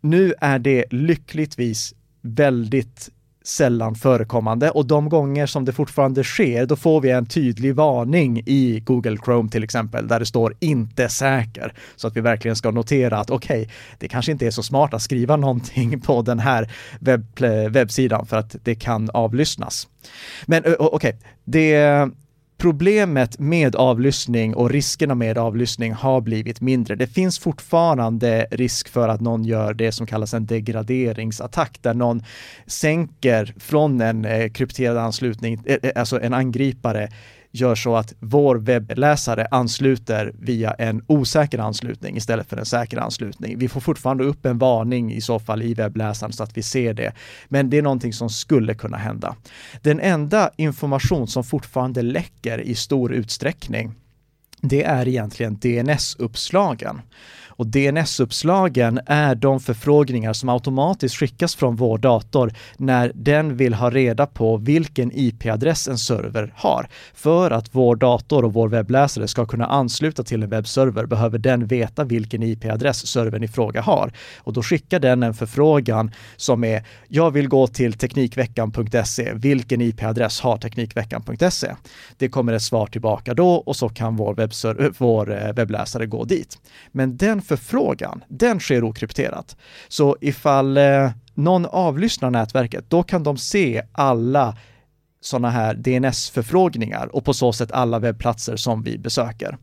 Nu 0.00 0.34
är 0.40 0.58
det 0.58 0.84
lyckligtvis 0.90 1.94
väldigt 2.22 3.10
sällan 3.50 3.94
förekommande 3.94 4.70
och 4.70 4.86
de 4.86 5.08
gånger 5.08 5.46
som 5.46 5.64
det 5.64 5.72
fortfarande 5.72 6.24
sker, 6.24 6.66
då 6.66 6.76
får 6.76 7.00
vi 7.00 7.10
en 7.10 7.26
tydlig 7.26 7.74
varning 7.74 8.42
i 8.46 8.80
Google 8.80 9.16
Chrome 9.24 9.48
till 9.48 9.64
exempel, 9.64 10.08
där 10.08 10.20
det 10.20 10.26
står 10.26 10.54
inte 10.60 11.08
säker. 11.08 11.74
Så 11.96 12.08
att 12.08 12.16
vi 12.16 12.20
verkligen 12.20 12.56
ska 12.56 12.70
notera 12.70 13.18
att 13.18 13.30
okej, 13.30 13.62
okay, 13.62 13.74
det 13.98 14.08
kanske 14.08 14.32
inte 14.32 14.46
är 14.46 14.50
så 14.50 14.62
smart 14.62 14.94
att 14.94 15.02
skriva 15.02 15.36
någonting 15.36 16.00
på 16.00 16.22
den 16.22 16.38
här 16.38 16.70
webb, 17.00 17.42
eh, 17.42 17.70
webbsidan 17.70 18.26
för 18.26 18.36
att 18.36 18.56
det 18.62 18.74
kan 18.74 19.10
avlyssnas. 19.10 19.88
Men 20.46 20.64
eh, 20.64 20.72
okej, 20.78 20.96
okay, 20.96 21.12
det 21.44 22.10
problemet 22.60 23.38
med 23.38 23.76
avlyssning 23.76 24.54
och 24.54 24.70
riskerna 24.70 25.14
med 25.14 25.38
avlyssning 25.38 25.92
har 25.92 26.20
blivit 26.20 26.60
mindre. 26.60 26.94
Det 26.96 27.06
finns 27.06 27.38
fortfarande 27.38 28.46
risk 28.50 28.88
för 28.88 29.08
att 29.08 29.20
någon 29.20 29.44
gör 29.44 29.74
det 29.74 29.92
som 29.92 30.06
kallas 30.06 30.34
en 30.34 30.46
degraderingsattack, 30.46 31.78
där 31.82 31.94
någon 31.94 32.22
sänker 32.66 33.54
från 33.58 34.00
en 34.00 34.24
eh, 34.24 34.50
krypterad 34.50 34.96
anslutning, 34.96 35.60
eh, 35.66 35.76
eh, 35.82 35.92
alltså 35.94 36.20
en 36.20 36.34
angripare 36.34 37.08
gör 37.52 37.74
så 37.74 37.96
att 37.96 38.14
vår 38.20 38.56
webbläsare 38.56 39.46
ansluter 39.50 40.32
via 40.38 40.70
en 40.70 41.04
osäker 41.06 41.58
anslutning 41.58 42.16
istället 42.16 42.48
för 42.48 42.56
en 42.56 42.64
säker 42.64 42.98
anslutning. 42.98 43.58
Vi 43.58 43.68
får 43.68 43.80
fortfarande 43.80 44.24
upp 44.24 44.46
en 44.46 44.58
varning 44.58 45.12
i 45.12 45.20
så 45.20 45.38
fall 45.38 45.62
i 45.62 45.74
webbläsaren 45.74 46.32
så 46.32 46.42
att 46.42 46.56
vi 46.56 46.62
ser 46.62 46.94
det. 46.94 47.12
Men 47.48 47.70
det 47.70 47.78
är 47.78 47.82
någonting 47.82 48.12
som 48.12 48.30
skulle 48.30 48.74
kunna 48.74 48.96
hända. 48.96 49.36
Den 49.82 50.00
enda 50.00 50.50
information 50.56 51.28
som 51.28 51.44
fortfarande 51.44 52.02
läcker 52.02 52.60
i 52.60 52.74
stor 52.74 53.12
utsträckning 53.12 53.94
det 54.60 54.84
är 54.84 55.08
egentligen 55.08 55.56
DNS-uppslagen. 55.56 57.00
Och 57.60 57.66
DNS-uppslagen 57.66 59.00
är 59.06 59.34
de 59.34 59.60
förfrågningar 59.60 60.32
som 60.32 60.48
automatiskt 60.48 61.16
skickas 61.16 61.54
från 61.54 61.76
vår 61.76 61.98
dator 61.98 62.52
när 62.76 63.12
den 63.14 63.56
vill 63.56 63.74
ha 63.74 63.90
reda 63.90 64.26
på 64.26 64.56
vilken 64.56 65.12
IP-adress 65.14 65.88
en 65.88 65.98
server 65.98 66.52
har. 66.56 66.88
För 67.14 67.50
att 67.50 67.68
vår 67.72 67.96
dator 67.96 68.44
och 68.44 68.52
vår 68.52 68.68
webbläsare 68.68 69.28
ska 69.28 69.46
kunna 69.46 69.66
ansluta 69.66 70.22
till 70.22 70.42
en 70.42 70.48
webbserver 70.48 71.06
behöver 71.06 71.38
den 71.38 71.66
veta 71.66 72.04
vilken 72.04 72.42
IP-adress 72.42 73.06
servern 73.06 73.44
i 73.44 73.48
fråga 73.48 73.80
har. 73.82 74.12
Och 74.38 74.52
då 74.52 74.62
skickar 74.62 75.00
den 75.00 75.22
en 75.22 75.34
förfrågan 75.34 76.10
som 76.36 76.64
är 76.64 76.84
jag 77.08 77.30
vill 77.30 77.48
gå 77.48 77.66
till 77.66 77.92
Teknikveckan.se. 77.92 79.32
Vilken 79.34 79.80
IP-adress 79.80 80.40
har 80.40 80.56
Teknikveckan.se? 80.56 81.74
Det 82.18 82.28
kommer 82.28 82.52
ett 82.52 82.62
svar 82.62 82.86
tillbaka 82.86 83.34
då 83.34 83.54
och 83.54 83.76
så 83.76 83.88
kan 83.88 84.16
vår, 84.16 84.34
webbser- 84.50 84.94
vår 84.98 85.32
eh, 85.32 85.52
webbläsare 85.52 86.06
gå 86.06 86.24
dit. 86.24 86.58
Men 86.92 87.16
den 87.16 87.42
förfrågan, 87.42 88.24
den 88.28 88.60
sker 88.60 88.84
okrypterat. 88.84 89.56
Så 89.88 90.16
ifall 90.20 90.76
eh, 90.76 91.10
någon 91.34 91.66
avlyssnar 91.66 92.30
nätverket, 92.30 92.84
då 92.88 93.02
kan 93.02 93.22
de 93.22 93.36
se 93.36 93.82
alla 93.92 94.56
sådana 95.20 95.50
här 95.50 95.74
DNS-förfrågningar 95.74 97.06
och 97.16 97.24
på 97.24 97.34
så 97.34 97.52
sätt 97.52 97.72
alla 97.72 97.98
webbplatser 97.98 98.56
som 98.56 98.82
vi 98.82 98.98
besöker. 98.98 99.56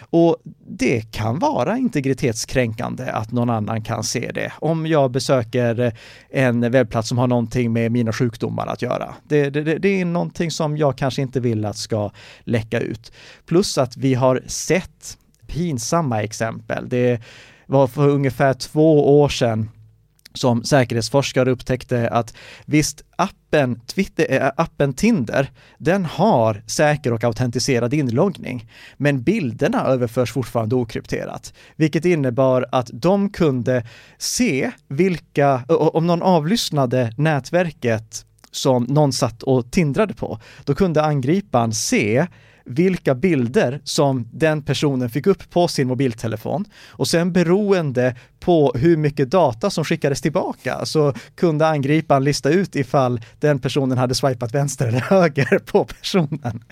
Och 0.00 0.36
det 0.66 1.12
kan 1.12 1.38
vara 1.38 1.78
integritetskränkande 1.78 3.04
att 3.04 3.32
någon 3.32 3.50
annan 3.50 3.82
kan 3.82 4.04
se 4.04 4.30
det. 4.34 4.52
Om 4.58 4.86
jag 4.86 5.10
besöker 5.10 5.92
en 6.30 6.70
webbplats 6.70 7.08
som 7.08 7.18
har 7.18 7.26
någonting 7.26 7.72
med 7.72 7.92
mina 7.92 8.12
sjukdomar 8.12 8.66
att 8.66 8.82
göra. 8.82 9.14
Det, 9.28 9.50
det, 9.50 9.78
det 9.78 10.00
är 10.00 10.04
någonting 10.04 10.50
som 10.50 10.76
jag 10.76 10.98
kanske 10.98 11.22
inte 11.22 11.40
vill 11.40 11.64
att 11.64 11.76
ska 11.76 12.10
läcka 12.44 12.80
ut. 12.80 13.12
Plus 13.46 13.78
att 13.78 13.96
vi 13.96 14.14
har 14.14 14.42
sett 14.46 15.18
pinsamma 15.46 16.22
exempel. 16.22 16.88
Det 16.88 17.20
var 17.66 17.86
för 17.86 18.08
ungefär 18.08 18.54
två 18.54 19.20
år 19.20 19.28
sedan 19.28 19.70
som 20.34 20.64
säkerhetsforskare 20.64 21.50
upptäckte 21.50 22.08
att 22.08 22.34
visst, 22.64 23.02
appen, 23.16 23.80
Twitter, 23.80 24.42
äh, 24.42 24.50
appen 24.56 24.92
Tinder, 24.92 25.50
den 25.78 26.04
har 26.04 26.62
säker 26.66 27.12
och 27.12 27.24
autentiserad 27.24 27.94
inloggning, 27.94 28.70
men 28.96 29.22
bilderna 29.22 29.84
överförs 29.84 30.32
fortfarande 30.32 30.74
okrypterat, 30.74 31.54
vilket 31.76 32.04
innebar 32.04 32.66
att 32.72 32.90
de 32.92 33.30
kunde 33.30 33.86
se 34.18 34.70
vilka, 34.88 35.62
om 35.68 36.06
någon 36.06 36.22
avlyssnade 36.22 37.14
nätverket 37.16 38.26
som 38.50 38.84
någon 38.84 39.12
satt 39.12 39.42
och 39.42 39.70
tindrade 39.70 40.14
på, 40.14 40.38
då 40.64 40.74
kunde 40.74 41.02
angriparen 41.02 41.72
se 41.72 42.26
vilka 42.64 43.14
bilder 43.14 43.80
som 43.84 44.28
den 44.32 44.62
personen 44.62 45.10
fick 45.10 45.26
upp 45.26 45.50
på 45.50 45.68
sin 45.68 45.88
mobiltelefon 45.88 46.64
och 46.88 47.08
sen 47.08 47.32
beroende 47.32 48.14
på 48.44 48.72
hur 48.74 48.96
mycket 48.96 49.30
data 49.30 49.70
som 49.70 49.84
skickades 49.84 50.20
tillbaka 50.20 50.86
så 50.86 51.14
kunde 51.34 51.66
angriparen 51.66 52.24
lista 52.24 52.50
ut 52.50 52.76
ifall 52.76 53.20
den 53.40 53.58
personen 53.58 53.98
hade 53.98 54.14
swipat 54.14 54.54
vänster 54.54 54.86
eller 54.88 55.00
höger 55.00 55.58
på 55.66 55.84
personen. 55.84 56.64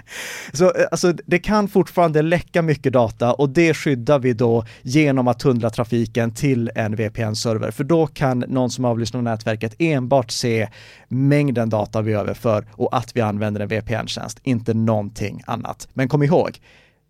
Så 0.52 0.64
eh, 0.64 0.86
alltså, 0.90 1.12
det 1.26 1.38
kan 1.38 1.68
fortfarande 1.68 2.22
läcka 2.22 2.62
mycket 2.62 2.92
data 2.92 3.32
och 3.32 3.48
det 3.48 3.74
skyddar 3.74 4.18
vi 4.18 4.32
då 4.32 4.64
genom 4.82 5.28
att 5.28 5.38
tunnla 5.38 5.70
trafiken 5.70 6.34
till 6.34 6.70
en 6.74 6.96
VPN-server, 6.96 7.70
för 7.70 7.84
då 7.84 8.06
kan 8.06 8.38
någon 8.38 8.70
som 8.70 8.84
avlyssnar 8.84 9.22
nätverket 9.22 9.74
enbart 9.78 10.30
se 10.30 10.68
mängden 11.08 11.70
data 11.70 12.02
vi 12.02 12.12
överför 12.12 12.66
och 12.72 12.96
att 12.96 13.16
vi 13.16 13.20
använder 13.20 13.60
en 13.60 13.68
VPN-tjänst, 13.68 14.38
inte 14.42 14.74
någonting 14.74 15.42
annat. 15.46 15.81
Men 15.92 16.08
kom 16.08 16.22
ihåg, 16.22 16.60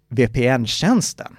VPN-tjänsten, 0.08 1.36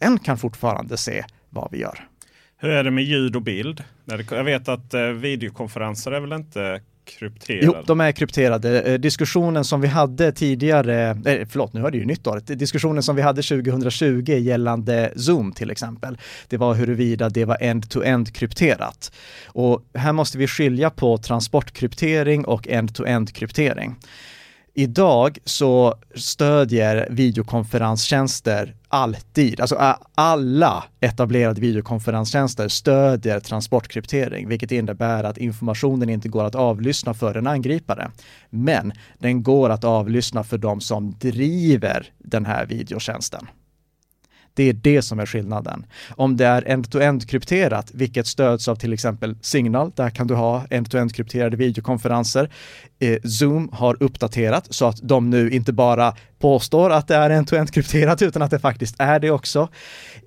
den 0.00 0.18
kan 0.18 0.38
fortfarande 0.38 0.96
se 0.96 1.24
vad 1.50 1.68
vi 1.72 1.78
gör. 1.78 2.08
Hur 2.56 2.70
är 2.70 2.84
det 2.84 2.90
med 2.90 3.04
ljud 3.04 3.36
och 3.36 3.42
bild? 3.42 3.84
Jag 4.30 4.44
vet 4.44 4.68
att 4.68 4.94
eh, 4.94 5.02
videokonferenser 5.02 6.12
är 6.12 6.20
väl 6.20 6.32
inte 6.32 6.80
krypterade? 7.08 7.66
Jo, 7.66 7.74
de 7.86 8.00
är 8.00 8.12
krypterade. 8.12 8.82
Eh, 8.82 8.98
diskussionen 8.98 9.64
som 9.64 9.80
vi 9.80 9.88
hade 9.88 10.32
tidigare, 10.32 11.08
eh, 11.10 11.46
förlåt 11.50 11.72
nu 11.72 11.80
har 11.80 11.90
det 11.90 11.98
ju 11.98 12.04
nytt 12.04 12.26
år, 12.26 12.40
diskussionen 12.54 13.02
som 13.02 13.16
vi 13.16 13.22
hade 13.22 13.42
2020 13.42 14.32
gällande 14.32 15.12
Zoom 15.16 15.52
till 15.52 15.70
exempel, 15.70 16.18
det 16.48 16.56
var 16.56 16.74
huruvida 16.74 17.28
det 17.28 17.44
var 17.44 17.56
end-to-end 17.60 18.34
krypterat. 18.34 19.12
Och 19.46 19.82
här 19.94 20.12
måste 20.12 20.38
vi 20.38 20.46
skilja 20.46 20.90
på 20.90 21.18
transportkryptering 21.18 22.44
och 22.44 22.68
end-to-end 22.68 23.34
kryptering. 23.34 23.96
Idag 24.78 25.38
så 25.44 25.94
stödjer 26.14 27.08
videokonferenstjänster 27.10 28.74
alltid, 28.88 29.60
alltså 29.60 29.76
alla 30.14 30.84
etablerade 31.00 31.60
videokonferenstjänster 31.60 32.68
stödjer 32.68 33.40
transportkryptering, 33.40 34.48
vilket 34.48 34.72
innebär 34.72 35.24
att 35.24 35.38
informationen 35.38 36.08
inte 36.08 36.28
går 36.28 36.44
att 36.44 36.54
avlyssna 36.54 37.14
för 37.14 37.34
en 37.34 37.46
angripare. 37.46 38.10
Men 38.50 38.92
den 39.18 39.42
går 39.42 39.70
att 39.70 39.84
avlyssna 39.84 40.44
för 40.44 40.58
de 40.58 40.80
som 40.80 41.14
driver 41.18 42.06
den 42.18 42.46
här 42.46 42.66
videotjänsten. 42.66 43.46
Det 44.58 44.68
är 44.68 44.72
det 44.72 45.02
som 45.02 45.20
är 45.20 45.26
skillnaden. 45.26 45.86
Om 46.16 46.36
det 46.36 46.46
är 46.46 46.68
end-to-end 46.68 47.28
krypterat, 47.28 47.90
vilket 47.94 48.26
stöds 48.26 48.68
av 48.68 48.76
till 48.76 48.92
exempel 48.92 49.36
Signal, 49.40 49.92
där 49.96 50.10
kan 50.10 50.26
du 50.26 50.34
ha 50.34 50.64
end-to-end 50.70 51.14
krypterade 51.14 51.56
videokonferenser. 51.56 52.50
Eh, 52.98 53.18
Zoom 53.22 53.68
har 53.72 54.02
uppdaterat 54.02 54.66
så 54.74 54.86
att 54.86 54.96
de 55.02 55.30
nu 55.30 55.50
inte 55.50 55.72
bara 55.72 56.14
påstår 56.38 56.90
att 56.90 57.08
det 57.08 57.14
är 57.14 57.30
end-to-end 57.30 57.70
krypterat 57.70 58.22
utan 58.22 58.42
att 58.42 58.50
det 58.50 58.58
faktiskt 58.58 58.94
är 58.98 59.20
det 59.20 59.30
också. 59.30 59.68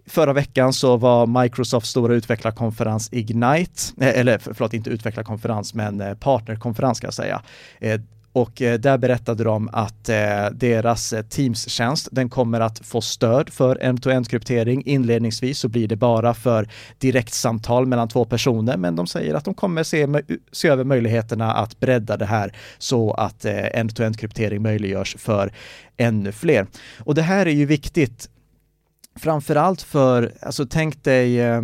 Förra 0.07 0.33
veckan 0.33 0.73
så 0.73 0.97
var 0.97 1.41
Microsofts 1.43 1.89
stora 1.89 2.13
utvecklarkonferens 2.13 3.09
Ignite, 3.11 3.81
eh, 4.01 4.19
eller 4.19 4.37
förlåt, 4.37 4.73
inte 4.73 4.89
utvecklarkonferens, 4.89 5.73
men 5.73 6.01
eh, 6.01 6.13
partnerkonferens 6.13 6.97
ska 6.97 7.07
jag 7.07 7.13
säga. 7.13 7.41
Eh, 7.79 8.01
och 8.33 8.61
eh, 8.61 8.79
där 8.79 8.97
berättade 8.97 9.43
de 9.43 9.69
att 9.73 10.09
eh, 10.09 10.45
deras 10.51 11.13
eh, 11.13 11.23
Teams-tjänst, 11.23 12.07
den 12.11 12.29
kommer 12.29 12.59
att 12.59 12.79
få 12.79 13.01
stöd 13.01 13.49
för 13.49 13.77
end-to-end 13.81 14.29
kryptering. 14.29 14.83
Inledningsvis 14.85 15.59
så 15.59 15.67
blir 15.67 15.87
det 15.87 15.95
bara 15.95 16.33
för 16.33 16.67
direktsamtal 16.97 17.85
mellan 17.85 18.07
två 18.07 18.25
personer, 18.25 18.77
men 18.77 18.95
de 18.95 19.07
säger 19.07 19.33
att 19.33 19.45
de 19.45 19.53
kommer 19.53 19.83
se, 19.83 20.07
se 20.51 20.67
över 20.67 20.83
möjligheterna 20.83 21.53
att 21.53 21.79
bredda 21.79 22.17
det 22.17 22.25
här 22.25 22.55
så 22.77 23.13
att 23.13 23.45
end-to-end 23.45 24.19
kryptering 24.19 24.61
möjliggörs 24.61 25.15
för 25.19 25.53
ännu 25.97 26.31
fler. 26.31 26.67
Och 26.99 27.15
det 27.15 27.21
här 27.21 27.45
är 27.45 27.51
ju 27.51 27.65
viktigt 27.65 28.29
framförallt 29.19 29.81
för, 29.81 30.33
alltså 30.41 30.65
tänk 30.65 31.03
dig 31.03 31.41
eh, 31.41 31.61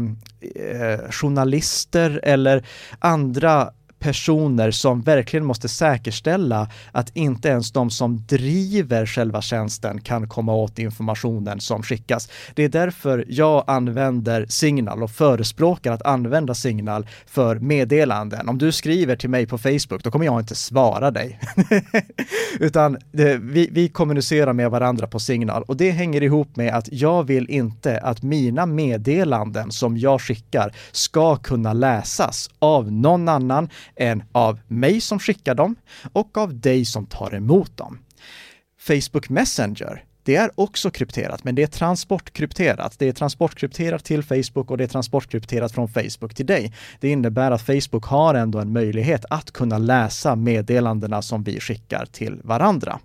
journalister 1.09 2.19
eller 2.23 2.65
andra 2.99 3.71
personer 3.99 4.71
som 4.71 5.01
verkligen 5.01 5.45
måste 5.45 5.67
säkerställa 5.67 6.69
att 6.91 7.15
inte 7.15 7.49
ens 7.49 7.71
de 7.71 7.89
som 7.89 8.25
driver 8.27 9.05
själva 9.05 9.41
tjänsten 9.41 10.01
kan 10.01 10.27
komma 10.29 10.53
åt 10.53 10.79
informationen 10.79 11.59
som 11.59 11.83
skickas. 11.83 12.29
Det 12.55 12.63
är 12.63 12.69
därför 12.69 13.25
jag 13.27 13.63
använder 13.67 14.45
Signal 14.49 15.03
och 15.03 15.11
förespråkar 15.11 15.91
att 15.91 16.01
använda 16.01 16.53
Signal 16.53 17.07
för 17.25 17.55
meddelanden. 17.55 18.49
Om 18.49 18.57
du 18.57 18.71
skriver 18.71 19.15
till 19.15 19.29
mig 19.29 19.47
på 19.47 19.57
Facebook, 19.57 20.03
då 20.03 20.11
kommer 20.11 20.25
jag 20.25 20.39
inte 20.39 20.55
svara 20.55 21.11
dig. 21.11 21.39
Utan 22.59 22.97
det, 23.11 23.37
vi, 23.37 23.69
vi 23.71 23.89
kommunicerar 23.89 24.53
med 24.53 24.71
varandra 24.71 25.07
på 25.07 25.19
Signal 25.19 25.63
och 25.63 25.77
det 25.77 25.91
hänger 25.91 26.23
ihop 26.23 26.55
med 26.55 26.75
att 26.75 26.89
jag 26.91 27.23
vill 27.23 27.49
inte 27.49 27.99
att 27.99 28.23
mina 28.23 28.65
meddelanden 28.65 29.71
som 29.71 29.97
jag 29.97 30.21
skickar 30.21 30.73
ska 30.91 31.35
kunna 31.35 31.73
läsas 31.73 32.49
av 32.59 32.91
någon 32.91 33.29
annan 33.29 33.69
än 33.97 34.23
av 34.31 34.59
mig 34.67 35.01
som 35.01 35.19
skickar 35.19 35.55
dem 35.55 35.75
och 36.13 36.37
av 36.37 36.59
dig 36.59 36.85
som 36.85 37.05
tar 37.05 37.35
emot 37.35 37.77
dem. 37.77 37.99
Facebook 38.79 39.29
Messenger, 39.29 40.03
det 40.27 40.35
är 40.35 40.51
också 40.55 40.89
krypterat, 40.89 41.43
men 41.43 41.55
det 41.55 41.63
är 41.63 41.67
transportkrypterat. 41.67 42.99
Det 42.99 43.07
är 43.07 43.11
transportkrypterat 43.11 44.05
till 44.05 44.23
Facebook 44.23 44.71
och 44.71 44.77
det 44.77 44.83
är 44.83 44.87
transportkrypterat 44.87 45.71
från 45.71 45.87
Facebook 45.87 46.35
till 46.35 46.45
dig. 46.45 46.73
Det 46.99 47.09
innebär 47.09 47.51
att 47.51 47.61
Facebook 47.61 48.05
har 48.05 48.35
ändå 48.35 48.59
en 48.59 48.73
möjlighet 48.73 49.25
att 49.29 49.51
kunna 49.51 49.77
läsa 49.77 50.35
meddelandena 50.35 51.21
som 51.21 51.43
vi 51.43 51.59
skickar 51.59 52.05
till 52.05 52.39
varandra. 52.43 52.99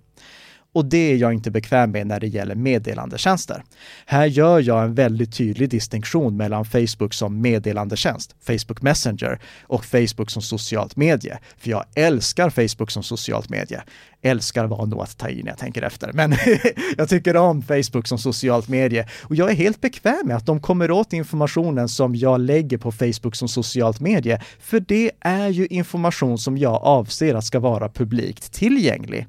Och 0.73 0.85
det 0.85 1.11
är 1.11 1.15
jag 1.15 1.33
inte 1.33 1.51
bekväm 1.51 1.91
med 1.91 2.07
när 2.07 2.19
det 2.19 2.27
gäller 2.27 2.55
meddelandetjänster. 2.55 3.63
Här 4.05 4.25
gör 4.25 4.59
jag 4.59 4.83
en 4.83 4.93
väldigt 4.93 5.37
tydlig 5.37 5.69
distinktion 5.69 6.37
mellan 6.37 6.65
Facebook 6.65 7.13
som 7.13 7.41
meddelandetjänst, 7.41 8.35
Facebook 8.41 8.81
Messenger, 8.81 9.39
och 9.61 9.85
Facebook 9.85 10.31
som 10.31 10.41
socialt 10.41 10.95
medie. 10.95 11.39
För 11.57 11.69
jag 11.69 11.83
älskar 11.95 12.49
Facebook 12.49 12.91
som 12.91 13.03
socialt 13.03 13.49
medie. 13.49 13.83
Älskar 14.21 14.65
var 14.65 14.85
nog 14.85 15.01
att 15.01 15.17
ta 15.17 15.29
i 15.29 15.43
när 15.43 15.51
jag 15.51 15.57
tänker 15.57 15.81
efter, 15.81 16.11
men 16.13 16.35
jag 16.97 17.09
tycker 17.09 17.37
om 17.37 17.61
Facebook 17.61 18.07
som 18.07 18.17
socialt 18.17 18.67
medie. 18.67 19.07
Och 19.21 19.35
jag 19.35 19.51
är 19.51 19.55
helt 19.55 19.81
bekväm 19.81 20.27
med 20.27 20.35
att 20.35 20.45
de 20.45 20.59
kommer 20.59 20.91
åt 20.91 21.13
informationen 21.13 21.89
som 21.89 22.15
jag 22.15 22.39
lägger 22.39 22.77
på 22.77 22.91
Facebook 22.91 23.35
som 23.35 23.47
socialt 23.47 23.99
medie, 23.99 24.41
för 24.59 24.79
det 24.79 25.11
är 25.19 25.49
ju 25.49 25.67
information 25.67 26.37
som 26.37 26.57
jag 26.57 26.73
avser 26.83 27.35
att 27.35 27.45
ska 27.45 27.59
vara 27.59 27.89
publikt 27.89 28.53
tillgänglig. 28.53 29.27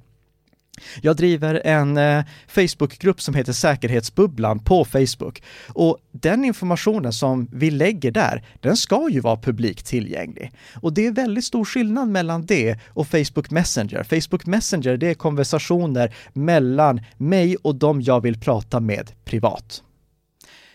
Jag 1.03 1.17
driver 1.17 1.63
en 1.65 1.97
eh, 1.97 2.25
Facebookgrupp 2.47 3.21
som 3.21 3.35
heter 3.35 3.53
Säkerhetsbubblan 3.53 4.59
på 4.59 4.85
Facebook 4.85 5.43
och 5.69 5.99
den 6.13 6.45
informationen 6.45 7.13
som 7.13 7.49
vi 7.53 7.71
lägger 7.71 8.11
där, 8.11 8.43
den 8.61 8.77
ska 8.77 9.09
ju 9.11 9.21
vara 9.21 9.37
publikt 9.37 9.87
tillgänglig. 9.87 10.53
Och 10.83 10.93
det 10.93 11.07
är 11.07 11.13
väldigt 11.13 11.45
stor 11.45 11.65
skillnad 11.65 12.09
mellan 12.09 12.47
det 12.47 12.79
och 12.89 13.09
Facebook 13.09 13.51
Messenger. 13.51 14.03
Facebook 14.03 14.47
Messenger, 14.47 14.97
det 14.97 15.11
är 15.11 15.15
konversationer 15.15 16.15
mellan 16.33 17.01
mig 17.17 17.57
och 17.57 17.75
de 17.75 18.03
jag 18.03 18.21
vill 18.21 18.41
prata 18.41 18.81
med 18.81 19.11
privat. 19.25 19.83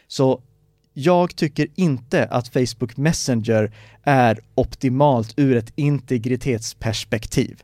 Så 0.07 0.41
jag 0.93 1.35
tycker 1.35 1.67
inte 1.75 2.25
att 2.25 2.47
Facebook 2.47 2.97
Messenger 2.97 3.71
är 4.03 4.39
optimalt 4.55 5.33
ur 5.37 5.57
ett 5.57 5.73
integritetsperspektiv. 5.75 7.63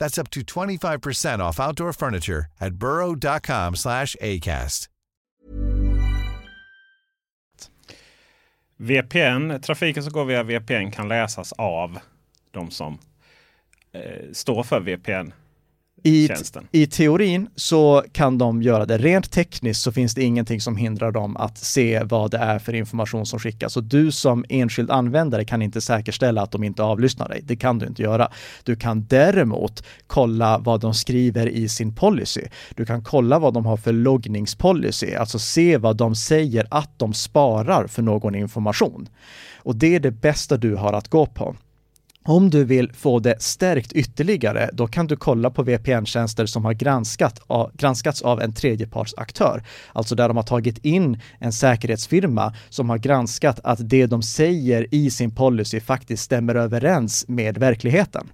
That's 0.00 0.18
up 0.18 0.30
to 0.30 0.40
25% 0.40 1.40
off 1.40 1.60
outdoor 1.60 1.92
furniture 1.92 2.46
at 2.60 2.74
burrow.com 2.74 3.76
slash 3.76 4.16
ACAST. 4.20 4.88
VPN, 8.76 9.60
trafiken 9.60 10.02
som 10.02 10.12
går 10.12 10.24
via 10.24 10.42
VPN 10.42 10.90
kan 10.90 11.08
läsas 11.08 11.52
av 11.52 11.98
de 12.50 12.70
som 12.70 12.98
eh, 13.92 14.32
står 14.32 14.62
för 14.62 14.80
VPN. 14.80 15.32
I, 16.02 16.28
Tjänsten. 16.28 16.68
I 16.72 16.86
teorin 16.86 17.48
så 17.56 18.04
kan 18.12 18.38
de 18.38 18.62
göra 18.62 18.86
det. 18.86 18.98
Rent 18.98 19.30
tekniskt 19.30 19.82
så 19.82 19.92
finns 19.92 20.14
det 20.14 20.22
ingenting 20.22 20.60
som 20.60 20.76
hindrar 20.76 21.12
dem 21.12 21.36
att 21.36 21.58
se 21.58 22.02
vad 22.04 22.30
det 22.30 22.38
är 22.38 22.58
för 22.58 22.74
information 22.74 23.26
som 23.26 23.38
skickas. 23.38 23.76
Och 23.76 23.84
du 23.84 24.12
som 24.12 24.44
enskild 24.48 24.90
användare 24.90 25.44
kan 25.44 25.62
inte 25.62 25.80
säkerställa 25.80 26.42
att 26.42 26.50
de 26.50 26.64
inte 26.64 26.82
avlyssnar 26.82 27.28
dig. 27.28 27.40
Det 27.44 27.56
kan 27.56 27.78
du 27.78 27.86
inte 27.86 28.02
göra. 28.02 28.28
Du 28.64 28.76
kan 28.76 29.04
däremot 29.04 29.84
kolla 30.06 30.58
vad 30.58 30.80
de 30.80 30.94
skriver 30.94 31.48
i 31.48 31.68
sin 31.68 31.94
policy. 31.94 32.42
Du 32.74 32.86
kan 32.86 33.04
kolla 33.04 33.38
vad 33.38 33.54
de 33.54 33.66
har 33.66 33.76
för 33.76 33.92
loggningspolicy, 33.92 35.14
alltså 35.14 35.38
se 35.38 35.76
vad 35.76 35.96
de 35.96 36.14
säger 36.14 36.66
att 36.70 36.98
de 36.98 37.14
sparar 37.14 37.86
för 37.86 38.02
någon 38.02 38.34
information. 38.34 39.08
Och 39.56 39.76
det 39.76 39.94
är 39.94 40.00
det 40.00 40.10
bästa 40.10 40.56
du 40.56 40.74
har 40.74 40.92
att 40.92 41.08
gå 41.08 41.26
på. 41.26 41.56
Om 42.24 42.50
du 42.50 42.64
vill 42.64 42.92
få 42.92 43.18
det 43.18 43.42
stärkt 43.42 43.92
ytterligare, 43.92 44.70
då 44.72 44.86
kan 44.86 45.06
du 45.06 45.16
kolla 45.16 45.50
på 45.50 45.62
VPN-tjänster 45.62 46.46
som 46.46 46.64
har 46.64 46.72
granskat, 46.72 47.40
granskats 47.74 48.22
av 48.22 48.40
en 48.40 48.54
tredjepartsaktör. 48.54 49.62
Alltså 49.92 50.14
där 50.14 50.28
de 50.28 50.36
har 50.36 50.44
tagit 50.44 50.78
in 50.78 51.20
en 51.38 51.52
säkerhetsfirma 51.52 52.54
som 52.68 52.90
har 52.90 52.98
granskat 52.98 53.60
att 53.64 53.88
det 53.88 54.06
de 54.06 54.22
säger 54.22 54.94
i 54.94 55.10
sin 55.10 55.34
policy 55.34 55.80
faktiskt 55.80 56.22
stämmer 56.22 56.54
överens 56.54 57.28
med 57.28 57.58
verkligheten. 57.58 58.28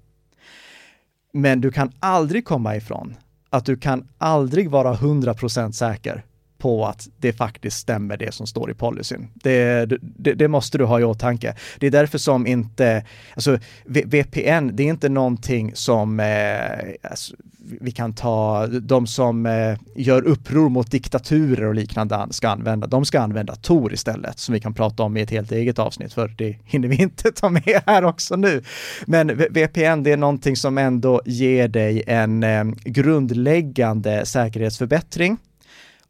Men 1.32 1.60
du 1.60 1.70
kan 1.70 1.92
aldrig 2.00 2.44
komma 2.44 2.76
ifrån 2.76 3.16
att 3.50 3.66
du 3.66 3.76
kan 3.76 4.08
aldrig 4.18 4.70
vara 4.70 4.94
100% 4.94 5.72
säker 5.72 6.24
på 6.66 6.86
att 6.86 7.08
det 7.18 7.32
faktiskt 7.32 7.76
stämmer 7.76 8.16
det 8.16 8.34
som 8.34 8.46
står 8.46 8.70
i 8.70 8.74
policyn. 8.74 9.28
Det, 9.34 9.86
det, 10.00 10.34
det, 10.34 10.48
måste 10.48 10.78
du 10.78 10.84
ha 10.84 11.00
i 11.00 11.04
åtanke. 11.04 11.54
Det 11.78 11.86
är 11.86 11.90
därför 11.90 12.18
som 12.18 12.46
inte, 12.46 13.04
alltså 13.34 13.58
VPN, 13.84 14.70
det 14.72 14.82
är 14.82 14.88
inte 14.88 15.08
någonting 15.08 15.72
som 15.74 16.20
eh, 16.20 17.10
alltså, 17.10 17.34
vi 17.80 17.90
kan 17.90 18.14
ta, 18.14 18.66
de 18.66 19.06
som 19.06 19.46
eh, 19.46 19.78
gör 19.96 20.22
uppror 20.22 20.68
mot 20.68 20.90
diktaturer 20.90 21.64
och 21.64 21.74
liknande 21.74 22.26
ska 22.30 22.48
använda. 22.48 22.86
De 22.86 23.04
ska 23.04 23.20
använda 23.20 23.54
Tor 23.54 23.92
istället, 23.92 24.38
som 24.38 24.52
vi 24.52 24.60
kan 24.60 24.74
prata 24.74 25.02
om 25.02 25.16
i 25.16 25.20
ett 25.20 25.30
helt 25.30 25.52
eget 25.52 25.78
avsnitt, 25.78 26.12
för 26.12 26.28
det 26.28 26.56
hinner 26.64 26.88
vi 26.88 26.96
inte 27.02 27.32
ta 27.32 27.48
med 27.48 27.82
här 27.86 28.04
också 28.04 28.36
nu. 28.36 28.62
Men 29.06 29.26
VPN, 29.36 30.02
det 30.02 30.12
är 30.12 30.16
någonting 30.16 30.56
som 30.56 30.78
ändå 30.78 31.20
ger 31.24 31.68
dig 31.68 32.02
en 32.06 32.42
eh, 32.42 32.64
grundläggande 32.84 34.26
säkerhetsförbättring 34.26 35.36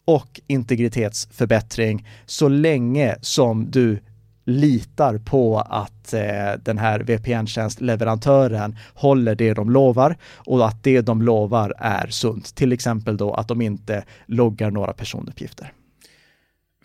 och 0.06 0.40
integritetsförbättring 0.46 2.08
så 2.26 2.48
länge 2.48 3.16
som 3.20 3.70
du 3.70 3.98
litar 4.44 5.18
på 5.18 5.58
att 5.58 6.12
eh, 6.12 6.20
den 6.62 6.78
här 6.78 7.00
VPN-tjänstleverantören 7.00 8.76
håller 8.94 9.34
det 9.34 9.54
de 9.54 9.70
lovar 9.70 10.16
och 10.24 10.66
att 10.66 10.82
det 10.82 11.00
de 11.00 11.22
lovar 11.22 11.74
är 11.78 12.06
sunt. 12.06 12.54
Till 12.54 12.72
exempel 12.72 13.16
då 13.16 13.34
att 13.34 13.48
de 13.48 13.60
inte 13.60 14.04
loggar 14.26 14.70
några 14.70 14.92
personuppgifter. 14.92 15.72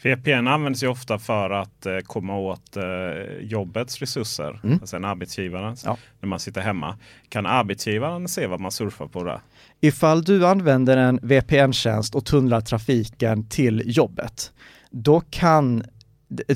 VPN 0.04 0.48
används 0.48 0.84
ju 0.84 0.88
ofta 0.88 1.20
för 1.20 1.50
att 1.50 1.86
eh, 1.86 1.98
komma 1.98 2.38
åt 2.38 2.78
eh, 2.78 2.84
jobbets 3.42 4.00
resurser. 4.00 4.60
Mm. 4.64 4.78
Alltså 4.82 4.96
en 4.96 5.06
arbetsgivarens. 5.06 5.84
Ja. 5.86 5.98
När 6.20 6.28
man 6.28 6.40
sitter 6.40 6.62
hemma. 6.62 6.98
Kan 7.30 7.46
arbetsgivaren 7.46 8.28
se 8.28 8.48
vad 8.48 8.60
man 8.60 8.72
surfar 8.72 9.08
på 9.08 9.24
där? 9.24 9.40
Ifall 9.84 10.24
du 10.24 10.46
använder 10.46 10.98
en 10.98 11.20
VPN-tjänst 11.22 12.16
och 12.16 12.26
tunnlar 12.26 12.62
trafiken 12.62 13.48
till 13.50 13.84
jobbet, 13.86 14.52
då 14.92 15.22
kan 15.30 15.84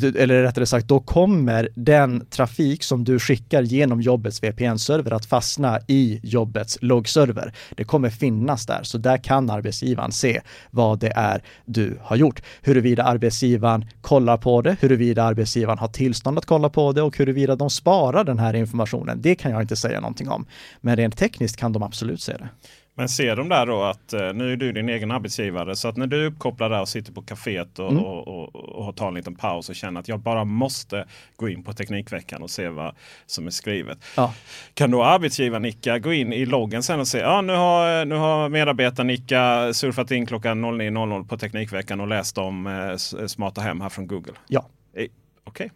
eller 0.01 0.43
rättare 0.43 0.65
sagt, 0.65 0.87
då 0.87 0.99
kommer 0.99 1.69
den 1.75 2.25
trafik 2.25 2.83
som 2.83 3.03
du 3.03 3.19
skickar 3.19 3.61
genom 3.61 4.01
jobbets 4.01 4.43
VPN-server 4.43 5.13
att 5.13 5.25
fastna 5.25 5.79
i 5.87 6.19
jobbets 6.23 6.77
loggserver. 6.81 7.53
Det 7.75 7.83
kommer 7.83 8.09
finnas 8.09 8.65
där, 8.65 8.83
så 8.83 8.97
där 8.97 9.17
kan 9.17 9.49
arbetsgivaren 9.49 10.11
se 10.11 10.41
vad 10.71 10.99
det 10.99 11.11
är 11.15 11.43
du 11.65 11.99
har 12.01 12.15
gjort. 12.15 12.41
Huruvida 12.61 13.03
arbetsgivaren 13.03 13.85
kollar 14.01 14.37
på 14.37 14.61
det, 14.61 14.77
huruvida 14.79 15.23
arbetsgivaren 15.23 15.79
har 15.79 15.87
tillstånd 15.87 16.37
att 16.37 16.45
kolla 16.45 16.69
på 16.69 16.91
det 16.91 17.01
och 17.01 17.17
huruvida 17.17 17.55
de 17.55 17.69
sparar 17.69 18.23
den 18.23 18.39
här 18.39 18.53
informationen, 18.53 19.21
det 19.21 19.35
kan 19.35 19.51
jag 19.51 19.61
inte 19.61 19.75
säga 19.75 19.99
någonting 19.99 20.29
om. 20.29 20.45
Men 20.81 20.95
rent 20.95 21.17
tekniskt 21.17 21.57
kan 21.57 21.73
de 21.73 21.83
absolut 21.83 22.21
se 22.21 22.33
det. 22.33 22.49
Men 22.97 23.09
ser 23.09 23.35
de 23.35 23.49
där 23.49 23.65
då 23.65 23.83
att 23.83 24.13
eh, 24.13 24.33
nu 24.33 24.53
är 24.53 24.57
du 24.57 24.71
din 24.71 24.89
egen 24.89 25.11
arbetsgivare 25.11 25.75
så 25.75 25.87
att 25.87 25.97
när 25.97 26.07
du 26.07 26.21
är 26.21 26.25
uppkopplad 26.25 26.71
där 26.71 26.81
och 26.81 26.89
sitter 26.89 27.13
på 27.13 27.21
kaféet 27.21 27.79
och, 27.79 27.91
mm. 27.91 28.03
och, 28.03 28.27
och, 28.27 28.55
och, 28.55 28.95
tar 28.95 29.07
en 29.07 29.13
liten 29.13 29.35
paus 29.35 29.69
och 29.69 29.75
känner 29.75 29.99
att 29.99 30.07
jag 30.07 30.19
bara 30.19 30.43
måste 30.43 31.05
gå 31.35 31.49
in 31.49 31.63
på 31.63 31.73
Teknikveckan 31.73 32.43
och 32.43 32.49
se 32.49 32.69
vad 32.69 32.95
som 33.25 33.47
är 33.47 33.51
skrivet. 33.51 33.97
Ja. 34.17 34.33
Kan 34.73 34.91
då 34.91 35.03
arbetsgivaren 35.03 35.61
Nicka 35.61 35.99
gå 35.99 36.13
in 36.13 36.33
i 36.33 36.45
loggen 36.45 36.83
sen 36.83 36.99
och 36.99 37.07
se 37.07 37.17
ja 37.17 37.41
nu 37.41 37.53
har, 37.53 38.05
nu 38.05 38.15
har 38.15 38.49
medarbetaren 38.49 39.07
Nicka 39.07 39.73
surfat 39.73 40.11
in 40.11 40.25
klockan 40.25 40.65
09.00 40.65 41.27
på 41.27 41.37
Teknikveckan 41.37 41.99
och 41.99 42.07
läst 42.07 42.37
om 42.37 42.67
eh, 42.67 43.27
smarta 43.27 43.61
hem 43.61 43.81
här 43.81 43.89
från 43.89 44.07
Google? 44.07 44.33
Ja. 44.47 44.69
Eh, 44.93 45.07
Okej. 45.43 45.65
Okay. 45.65 45.69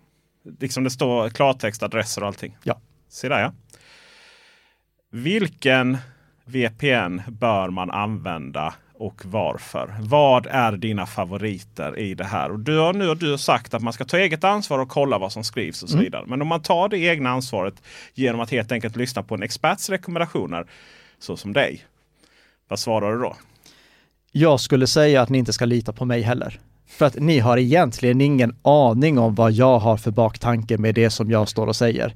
Liksom 0.60 0.84
det 0.84 0.90
står 0.90 1.30
klartext, 1.30 1.84
adresser 1.84 2.22
och 2.22 2.28
allting? 2.28 2.58
Ja. 2.64 2.82
Se 3.10 3.30
där 3.30 3.40
ja. 3.40 3.54
Vilken 5.12 5.98
VPN 6.50 7.22
bör 7.28 7.70
man 7.70 7.92
använda 7.92 8.74
och 8.94 9.22
varför? 9.26 9.96
Vad 10.00 10.48
är 10.48 10.72
dina 10.72 11.06
favoriter 11.06 12.00
i 12.00 12.14
det 12.14 12.24
här? 12.24 12.52
Och 12.52 12.60
du 12.60 12.78
har 12.78 12.94
nu 12.94 13.08
har 13.08 13.16
du 13.16 13.38
sagt 13.38 13.74
att 13.74 13.82
man 13.82 13.94
ska 13.94 14.06
ta 14.06 14.18
eget 14.18 14.44
ansvar 14.44 14.80
och 14.80 14.90
kolla 14.90 15.18
vad 15.18 15.32
som 15.32 15.44
skrivs 15.44 15.84
och 15.84 15.90
så 15.90 15.96
mm. 15.96 16.04
vidare. 16.04 16.24
Men 16.28 16.42
om 16.42 16.48
man 16.48 16.62
tar 16.62 16.90
det 16.90 16.98
egna 16.98 17.30
ansvaret 17.30 17.84
genom 18.14 18.42
att 18.42 18.52
helt 18.52 18.72
enkelt 18.72 18.96
lyssna 18.96 19.24
på 19.24 19.36
en 19.36 19.44
experts 19.44 19.90
rekommendationer 19.90 20.66
så 21.20 21.38
som 21.38 21.54
dig. 21.54 21.84
Vad 22.68 22.80
svarar 22.80 23.14
du 23.14 23.20
då? 23.20 23.36
Jag 24.32 24.60
skulle 24.60 24.88
säga 24.88 25.22
att 25.22 25.30
ni 25.30 25.38
inte 25.38 25.54
ska 25.54 25.66
lita 25.66 25.94
på 25.94 26.06
mig 26.06 26.22
heller. 26.22 26.60
För 26.88 27.06
att 27.06 27.16
ni 27.16 27.40
har 27.40 27.58
egentligen 27.58 28.22
ingen 28.22 28.56
aning 28.62 29.20
om 29.20 29.36
vad 29.36 29.52
jag 29.52 29.80
har 29.80 29.98
för 29.98 30.12
baktanke 30.12 30.78
med 30.78 30.96
det 30.96 31.10
som 31.10 31.32
jag 31.32 31.50
står 31.50 31.68
och 31.68 31.76
säger. 31.76 32.16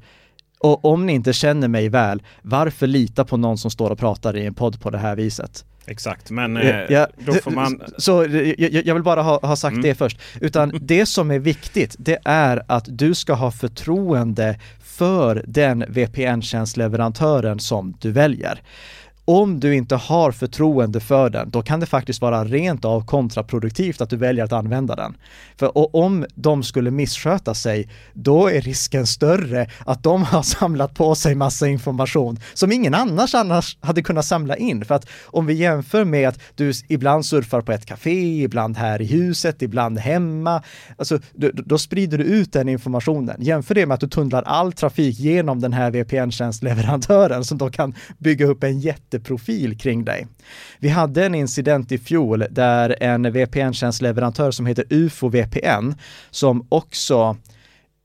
Och 0.64 0.86
om 0.86 1.06
ni 1.06 1.14
inte 1.14 1.34
känner 1.34 1.68
mig 1.68 1.90
väl, 1.90 2.24
varför 2.42 2.88
lita 2.88 3.26
på 3.26 3.38
någon 3.38 3.58
som 3.58 3.72
står 3.72 3.90
och 3.90 4.00
pratar 4.00 4.38
i 4.38 4.46
en 4.46 4.54
podd 4.54 4.82
på 4.82 4.90
det 4.90 4.98
här 4.98 5.16
viset? 5.16 5.66
Exakt, 5.86 6.32
men 6.32 6.58
eh, 6.58 6.76
ja, 6.90 7.08
då 7.18 7.34
får 7.34 7.52
man... 7.52 7.82
Så 7.98 8.26
jag, 8.58 8.86
jag 8.86 8.94
vill 8.94 9.04
bara 9.04 9.22
ha, 9.22 9.40
ha 9.42 9.56
sagt 9.56 9.74
mm. 9.74 9.84
det 9.84 9.96
först. 9.96 10.20
Utan 10.42 10.72
det 10.82 11.06
som 11.06 11.32
är 11.32 11.40
viktigt, 11.40 11.96
det 12.00 12.20
är 12.26 12.64
att 12.68 12.86
du 12.88 13.16
ska 13.16 13.34
ha 13.34 13.52
förtroende 13.52 14.60
för 14.84 15.44
den 15.48 15.86
VPN-tjänstleverantören 15.88 17.60
som 17.60 17.98
du 18.00 18.12
väljer 18.12 18.62
om 19.26 19.60
du 19.60 19.76
inte 19.76 19.96
har 19.96 20.32
förtroende 20.32 21.00
för 21.00 21.30
den, 21.30 21.50
då 21.50 21.62
kan 21.62 21.80
det 21.80 21.86
faktiskt 21.86 22.22
vara 22.22 22.46
rent 22.46 22.86
av 22.86 23.06
kontraproduktivt 23.06 24.02
att 24.02 24.10
du 24.10 24.18
väljer 24.18 24.44
att 24.46 24.54
använda 24.54 24.96
den. 24.96 25.18
För 25.58 25.96
om 25.96 26.26
de 26.36 26.64
skulle 26.64 26.92
missköta 26.92 27.54
sig, 27.54 27.90
då 28.14 28.48
är 28.48 28.62
risken 28.62 29.08
större 29.08 29.68
att 29.86 30.04
de 30.04 30.24
har 30.34 30.44
samlat 30.44 30.94
på 30.94 31.16
sig 31.16 31.36
massa 31.36 31.68
information 31.68 32.40
som 32.54 32.72
ingen 32.72 32.94
annars 32.94 33.36
annars 33.36 33.78
hade 33.82 34.02
kunnat 34.02 34.26
samla 34.26 34.58
in. 34.58 34.86
För 34.86 34.96
att 34.96 35.10
om 35.26 35.46
vi 35.46 35.54
jämför 35.54 36.06
med 36.06 36.30
att 36.30 36.40
du 36.56 36.74
ibland 36.88 37.26
surfar 37.26 37.62
på 37.62 37.72
ett 37.72 37.86
café, 37.86 38.44
ibland 38.44 38.78
här 38.78 39.02
i 39.02 39.06
huset, 39.06 39.62
ibland 39.62 40.00
hemma, 40.00 40.64
alltså 40.98 41.20
då, 41.34 41.50
då 41.54 41.78
sprider 41.78 42.18
du 42.18 42.24
ut 42.24 42.54
den 42.54 42.70
informationen. 42.70 43.36
Jämför 43.40 43.76
det 43.76 43.86
med 43.86 43.96
att 43.96 44.02
du 44.02 44.08
tunnlar 44.08 44.44
all 44.44 44.74
trafik 44.74 45.20
genom 45.20 45.62
den 45.62 45.74
här 45.74 45.92
VPN-tjänstleverantören 45.92 47.44
som 47.44 47.58
då 47.58 47.70
kan 47.70 47.96
bygga 48.18 48.46
upp 48.46 48.64
en 48.64 48.80
jätte 48.80 49.13
jätteprofil 49.14 49.78
kring 49.78 50.06
dig. 50.06 50.28
Vi 50.80 50.90
hade 50.90 51.26
en 51.26 51.36
incident 51.36 51.92
i 51.92 51.98
fjol 51.98 52.46
där 52.50 52.96
en 53.00 53.34
VPN-tjänstleverantör 53.34 54.52
som 54.52 54.66
heter 54.66 54.86
UFO 54.90 55.30
VPN, 55.30 55.94
som 56.32 56.68
också 56.70 57.38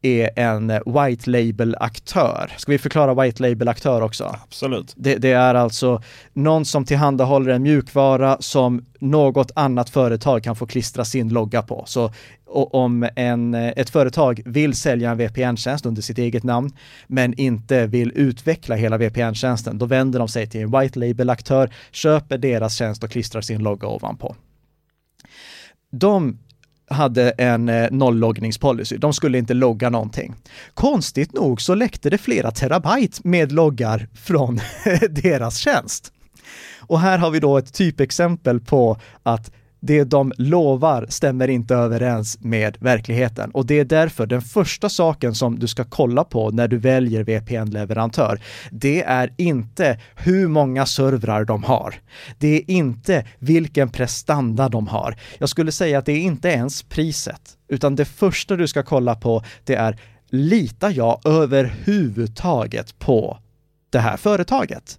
är 0.02 0.30
en 0.36 0.66
white 0.68 1.30
label-aktör. 1.30 2.52
Ska 2.56 2.72
vi 2.72 2.78
förklara 2.78 3.22
white 3.22 3.42
label-aktör 3.42 4.00
också? 4.00 4.36
Absolut. 4.44 4.94
Det, 4.96 5.16
det, 5.16 5.32
är 5.32 5.54
alltså 5.54 6.02
någon 6.32 6.64
som 6.64 6.84
tillhandahåller 6.84 7.52
en 7.52 7.62
mjukvara 7.62 8.36
som 8.40 8.84
något 9.00 9.50
annat 9.54 9.90
företag 9.90 10.42
kan 10.42 10.56
få 10.56 10.66
klistra 10.66 11.04
sin 11.04 11.28
logga 11.28 11.62
på. 11.62 11.84
Så 11.86 12.12
om 12.50 13.08
en, 13.16 13.54
ett 13.54 13.90
företag 13.90 14.42
vill 14.44 14.74
sälja 14.74 15.10
en 15.10 15.18
VPN-tjänst 15.18 15.86
under 15.86 16.02
sitt 16.02 16.18
eget 16.18 16.42
namn, 16.42 16.70
men 17.06 17.34
inte 17.34 17.86
vill 17.86 18.12
utveckla 18.14 18.76
hela 18.76 18.98
VPN-tjänsten, 18.98 19.78
då 19.78 19.86
vänder 19.86 20.18
de 20.18 20.28
sig 20.28 20.46
till 20.46 20.60
en 20.60 20.80
white 20.80 20.98
label-aktör, 20.98 21.70
köper 21.90 22.38
deras 22.38 22.74
tjänst 22.74 23.04
och 23.04 23.10
klistrar 23.10 23.40
sin 23.40 23.62
logga 23.62 23.88
ovanpå. 23.88 24.36
De 25.90 26.38
hade 26.90 27.30
en 27.30 27.68
eh, 27.68 27.90
nollloggningspolicy. 27.90 28.96
De 28.96 29.12
skulle 29.12 29.38
inte 29.38 29.54
logga 29.54 29.90
någonting. 29.90 30.34
Konstigt 30.74 31.32
nog 31.32 31.60
så 31.62 31.74
läckte 31.74 32.10
det 32.10 32.18
flera 32.18 32.50
terabyte 32.50 33.20
med 33.24 33.52
loggar 33.52 34.08
från 34.14 34.60
deras 35.10 35.56
tjänst. 35.56 36.12
Och 36.80 37.00
här 37.00 37.18
har 37.18 37.30
vi 37.30 37.40
då 37.40 37.58
ett 37.58 37.74
typexempel 37.74 38.60
på 38.60 39.00
att 39.22 39.50
det 39.80 40.04
de 40.04 40.32
lovar 40.36 41.06
stämmer 41.08 41.48
inte 41.48 41.74
överens 41.74 42.38
med 42.40 42.76
verkligheten 42.80 43.50
och 43.50 43.66
det 43.66 43.78
är 43.78 43.84
därför 43.84 44.26
den 44.26 44.42
första 44.42 44.88
saken 44.88 45.34
som 45.34 45.58
du 45.58 45.68
ska 45.68 45.84
kolla 45.84 46.24
på 46.24 46.50
när 46.50 46.68
du 46.68 46.78
väljer 46.78 47.24
VPN-leverantör, 47.24 48.40
det 48.70 49.02
är 49.02 49.32
inte 49.36 50.00
hur 50.16 50.48
många 50.48 50.86
servrar 50.86 51.44
de 51.44 51.64
har. 51.64 51.94
Det 52.38 52.56
är 52.56 52.70
inte 52.70 53.26
vilken 53.38 53.88
prestanda 53.88 54.68
de 54.68 54.88
har. 54.88 55.16
Jag 55.38 55.48
skulle 55.48 55.72
säga 55.72 55.98
att 55.98 56.06
det 56.06 56.12
är 56.12 56.20
inte 56.20 56.48
ens 56.48 56.82
priset, 56.82 57.56
utan 57.68 57.96
det 57.96 58.04
första 58.04 58.56
du 58.56 58.68
ska 58.68 58.82
kolla 58.82 59.14
på, 59.14 59.44
det 59.64 59.74
är 59.74 60.00
litar 60.30 60.90
jag 60.90 61.20
överhuvudtaget 61.24 62.98
på 62.98 63.38
det 63.90 63.98
här 63.98 64.16
företaget? 64.16 64.98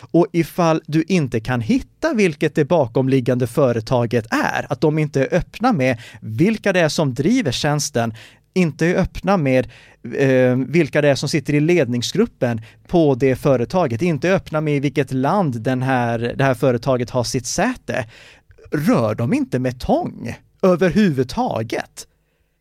Och 0.00 0.26
ifall 0.32 0.82
du 0.86 1.02
inte 1.02 1.40
kan 1.40 1.60
hitta 1.60 2.14
vilket 2.14 2.54
det 2.54 2.64
bakomliggande 2.64 3.46
företaget 3.46 4.26
är, 4.30 4.66
att 4.72 4.80
de 4.80 4.98
inte 4.98 5.20
är 5.20 5.34
öppna 5.34 5.72
med 5.72 5.98
vilka 6.20 6.72
det 6.72 6.80
är 6.80 6.88
som 6.88 7.14
driver 7.14 7.52
tjänsten, 7.52 8.14
inte 8.54 8.86
är 8.86 8.94
öppna 8.94 9.36
med 9.36 9.70
eh, 10.14 10.56
vilka 10.56 11.00
det 11.00 11.08
är 11.08 11.14
som 11.14 11.28
sitter 11.28 11.54
i 11.54 11.60
ledningsgruppen 11.60 12.60
på 12.88 13.14
det 13.14 13.36
företaget, 13.36 14.02
inte 14.02 14.28
är 14.28 14.32
öppna 14.32 14.60
med 14.60 14.76
i 14.76 14.80
vilket 14.80 15.12
land 15.12 15.60
den 15.60 15.82
här, 15.82 16.18
det 16.18 16.44
här 16.44 16.54
företaget 16.54 17.10
har 17.10 17.24
sitt 17.24 17.46
säte. 17.46 18.06
Rör 18.72 19.14
dem 19.14 19.32
inte 19.32 19.58
med 19.58 19.80
tång 19.80 20.34
överhuvudtaget. 20.62 22.06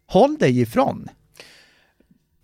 Håll 0.08 0.38
dig 0.38 0.62
ifrån. 0.62 1.10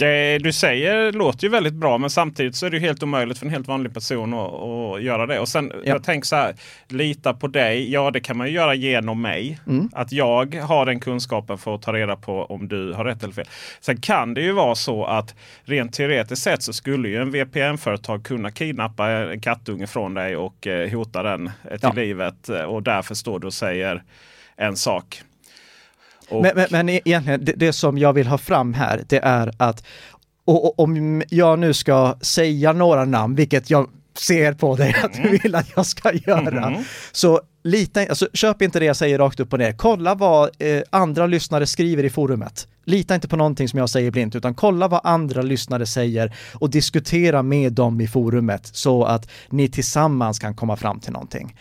Det 0.01 0.37
du 0.37 0.53
säger 0.53 1.11
låter 1.11 1.43
ju 1.43 1.49
väldigt 1.49 1.73
bra 1.73 1.97
men 1.97 2.09
samtidigt 2.09 2.55
så 2.55 2.65
är 2.65 2.69
det 2.69 2.79
helt 2.79 3.03
omöjligt 3.03 3.37
för 3.37 3.45
en 3.45 3.51
helt 3.51 3.67
vanlig 3.67 3.93
person 3.93 4.33
att, 4.33 4.53
att 4.53 5.03
göra 5.03 5.25
det. 5.25 5.39
Och 5.39 5.47
sen 5.47 5.71
ja. 5.73 5.79
jag 5.83 6.03
tänker 6.03 6.27
så 6.27 6.35
här, 6.35 6.55
lita 6.87 7.33
på 7.33 7.47
dig. 7.47 7.91
Ja 7.91 8.11
det 8.11 8.19
kan 8.19 8.37
man 8.37 8.47
ju 8.47 8.53
göra 8.53 8.75
genom 8.75 9.21
mig. 9.21 9.59
Mm. 9.67 9.89
Att 9.93 10.11
jag 10.11 10.55
har 10.55 10.85
den 10.85 10.99
kunskapen 10.99 11.57
för 11.57 11.75
att 11.75 11.81
ta 11.81 11.93
reda 11.93 12.15
på 12.15 12.45
om 12.45 12.67
du 12.67 12.93
har 12.93 13.05
rätt 13.05 13.23
eller 13.23 13.33
fel. 13.33 13.47
Sen 13.79 14.01
kan 14.01 14.33
det 14.33 14.41
ju 14.41 14.51
vara 14.51 14.75
så 14.75 15.05
att 15.05 15.35
rent 15.63 15.93
teoretiskt 15.93 16.43
sett 16.43 16.63
så 16.63 16.73
skulle 16.73 17.09
ju 17.09 17.21
en 17.21 17.31
VPN-företag 17.31 18.23
kunna 18.23 18.51
kidnappa 18.51 19.09
en 19.09 19.41
kattunge 19.41 19.87
från 19.87 20.13
dig 20.13 20.35
och 20.35 20.67
eh, 20.67 20.89
hota 20.91 21.23
den 21.23 21.51
till 21.69 21.79
ja. 21.81 21.91
livet. 21.93 22.49
Och 22.49 22.83
därför 22.83 23.15
står 23.15 23.39
du 23.39 23.47
och 23.47 23.53
säger 23.53 24.03
en 24.55 24.77
sak. 24.77 25.21
Och... 26.31 26.41
Men, 26.41 26.51
men, 26.55 26.67
men 26.71 26.89
egentligen, 26.89 27.45
det, 27.45 27.53
det, 27.53 27.73
som 27.73 27.97
jag 27.97 28.13
vill 28.13 28.27
ha 28.27 28.37
fram 28.37 28.73
här, 28.73 29.03
det 29.07 29.19
är 29.23 29.51
att 29.57 29.83
och, 30.45 30.65
och, 30.65 30.79
om 30.79 31.23
jag 31.29 31.59
nu 31.59 31.73
ska 31.73 32.15
säga 32.21 32.73
några 32.73 33.05
namn, 33.05 33.35
vilket 33.35 33.69
jag 33.69 33.89
ser 34.17 34.53
på 34.53 34.75
dig 34.75 34.95
att 35.03 35.13
du 35.13 35.19
mm. 35.19 35.37
vill 35.43 35.55
att 35.55 35.67
jag 35.75 35.85
ska 35.85 36.13
göra, 36.13 36.67
mm. 36.67 36.83
så 37.11 37.41
lita, 37.63 38.01
alltså, 38.01 38.27
köp 38.33 38.61
inte 38.61 38.79
det 38.79 38.85
jag 38.85 38.95
säger 38.95 39.17
rakt 39.17 39.39
upp 39.39 39.53
och 39.53 39.59
ner. 39.59 39.73
Kolla 39.73 40.15
vad 40.15 40.49
eh, 40.59 40.81
andra 40.89 41.27
lyssnare 41.27 41.67
skriver 41.67 42.03
i 42.03 42.09
forumet. 42.09 42.67
Lita 42.85 43.15
inte 43.15 43.27
på 43.27 43.35
någonting 43.35 43.67
som 43.67 43.79
jag 43.79 43.89
säger 43.89 44.11
blint, 44.11 44.35
utan 44.35 44.53
kolla 44.53 44.87
vad 44.87 45.01
andra 45.03 45.41
lyssnare 45.41 45.85
säger 45.85 46.35
och 46.53 46.69
diskutera 46.69 47.43
med 47.43 47.73
dem 47.73 48.01
i 48.01 48.07
forumet 48.07 48.69
så 48.73 49.03
att 49.03 49.29
ni 49.49 49.69
tillsammans 49.69 50.39
kan 50.39 50.55
komma 50.55 50.75
fram 50.75 50.99
till 50.99 51.11
någonting 51.11 51.55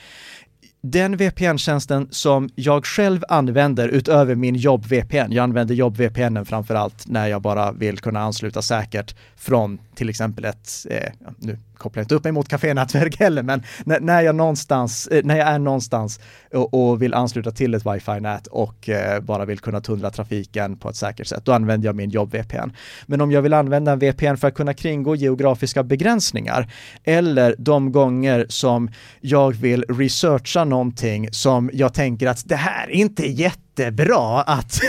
den 0.82 1.16
VPN-tjänsten 1.16 2.08
som 2.10 2.48
jag 2.54 2.86
själv 2.86 3.24
använder 3.28 3.88
utöver 3.88 4.34
min 4.34 4.54
jobb-VPN, 4.54 5.32
jag 5.32 5.42
använder 5.42 5.74
jobb-VPN 5.74 6.44
framför 6.44 6.74
allt 6.74 7.06
när 7.06 7.26
jag 7.26 7.42
bara 7.42 7.72
vill 7.72 7.98
kunna 7.98 8.20
ansluta 8.20 8.62
säkert 8.62 9.14
från 9.36 9.78
till 9.94 10.08
exempel 10.08 10.44
ett, 10.44 10.86
eh, 10.90 11.12
nu 11.38 11.58
kopplar 11.80 12.02
inte 12.02 12.14
upp 12.14 12.24
mig 12.24 12.32
mot 12.32 12.48
kafénätverk 12.48 13.20
heller, 13.20 13.42
men 13.42 13.62
när, 13.84 14.00
när, 14.00 14.22
jag 14.22 14.34
någonstans, 14.34 15.06
eh, 15.06 15.24
när 15.24 15.36
jag 15.38 15.48
är 15.48 15.58
någonstans 15.58 16.20
och, 16.52 16.74
och 16.74 17.02
vill 17.02 17.14
ansluta 17.14 17.50
till 17.50 17.74
ett 17.74 17.86
wifi-nät 17.86 18.46
och 18.46 18.88
eh, 18.88 19.20
bara 19.20 19.44
vill 19.44 19.58
kunna 19.58 19.80
tunnla 19.80 20.10
trafiken 20.10 20.76
på 20.76 20.88
ett 20.88 20.96
säkert 20.96 21.26
sätt, 21.26 21.44
då 21.44 21.52
använder 21.52 21.88
jag 21.88 21.96
min 21.96 22.10
jobb-VPN. 22.10 22.72
Men 23.06 23.20
om 23.20 23.30
jag 23.30 23.42
vill 23.42 23.54
använda 23.54 23.92
en 23.92 23.98
VPN 23.98 24.36
för 24.36 24.48
att 24.48 24.54
kunna 24.54 24.74
kringgå 24.74 25.14
geografiska 25.14 25.82
begränsningar 25.82 26.72
eller 27.04 27.54
de 27.58 27.92
gånger 27.92 28.46
som 28.48 28.90
jag 29.20 29.56
vill 29.56 29.84
researcha 29.88 30.64
någonting 30.64 31.28
som 31.32 31.70
jag 31.72 31.94
tänker 31.94 32.26
att 32.26 32.48
det 32.48 32.56
här 32.56 32.90
är 32.90 32.94
inte 32.94 33.26
jätte 33.26 33.69
jättebra 33.80 34.40
att 34.40 34.80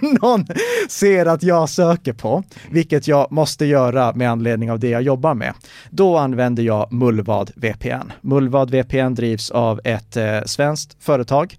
någon 0.22 0.46
ser 0.88 1.26
att 1.26 1.42
jag 1.42 1.68
söker 1.68 2.12
på, 2.12 2.42
vilket 2.70 3.08
jag 3.08 3.32
måste 3.32 3.66
göra 3.66 4.12
med 4.14 4.30
anledning 4.30 4.70
av 4.70 4.78
det 4.78 4.88
jag 4.88 5.02
jobbar 5.02 5.34
med. 5.34 5.54
Då 5.90 6.16
använder 6.16 6.62
jag 6.62 6.92
Mullvad 6.92 7.50
VPN. 7.54 8.12
Mullvad 8.20 8.70
VPN 8.70 9.14
drivs 9.14 9.50
av 9.50 9.80
ett 9.84 10.16
eh, 10.16 10.42
svenskt 10.46 10.96
företag. 11.04 11.56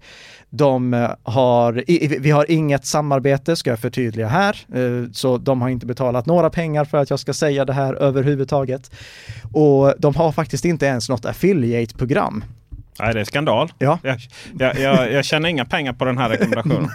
De 0.50 0.94
eh, 0.94 1.10
har, 1.22 1.84
vi 2.20 2.30
har 2.30 2.50
inget 2.50 2.86
samarbete, 2.86 3.56
ska 3.56 3.70
jag 3.70 3.78
förtydliga 3.78 4.28
här, 4.28 4.56
eh, 4.74 5.10
så 5.12 5.38
de 5.38 5.62
har 5.62 5.68
inte 5.68 5.86
betalat 5.86 6.26
några 6.26 6.50
pengar 6.50 6.84
för 6.84 6.98
att 6.98 7.10
jag 7.10 7.20
ska 7.20 7.32
säga 7.32 7.64
det 7.64 7.72
här 7.72 7.94
överhuvudtaget. 7.94 8.90
Och 9.52 9.94
de 9.98 10.14
har 10.14 10.32
faktiskt 10.32 10.64
inte 10.64 10.86
ens 10.86 11.08
något 11.08 11.24
affiliate-program. 11.24 12.44
Nej, 13.00 13.14
det 13.14 13.20
är 13.20 13.24
skandal. 13.24 13.72
Ja. 13.78 13.98
Jag, 14.02 14.18
jag, 14.58 14.78
jag, 14.78 15.12
jag 15.12 15.24
tjänar 15.24 15.48
inga 15.48 15.64
pengar 15.64 15.92
på 15.92 16.04
den 16.04 16.18
här 16.18 16.28
rekommendationen. 16.28 16.90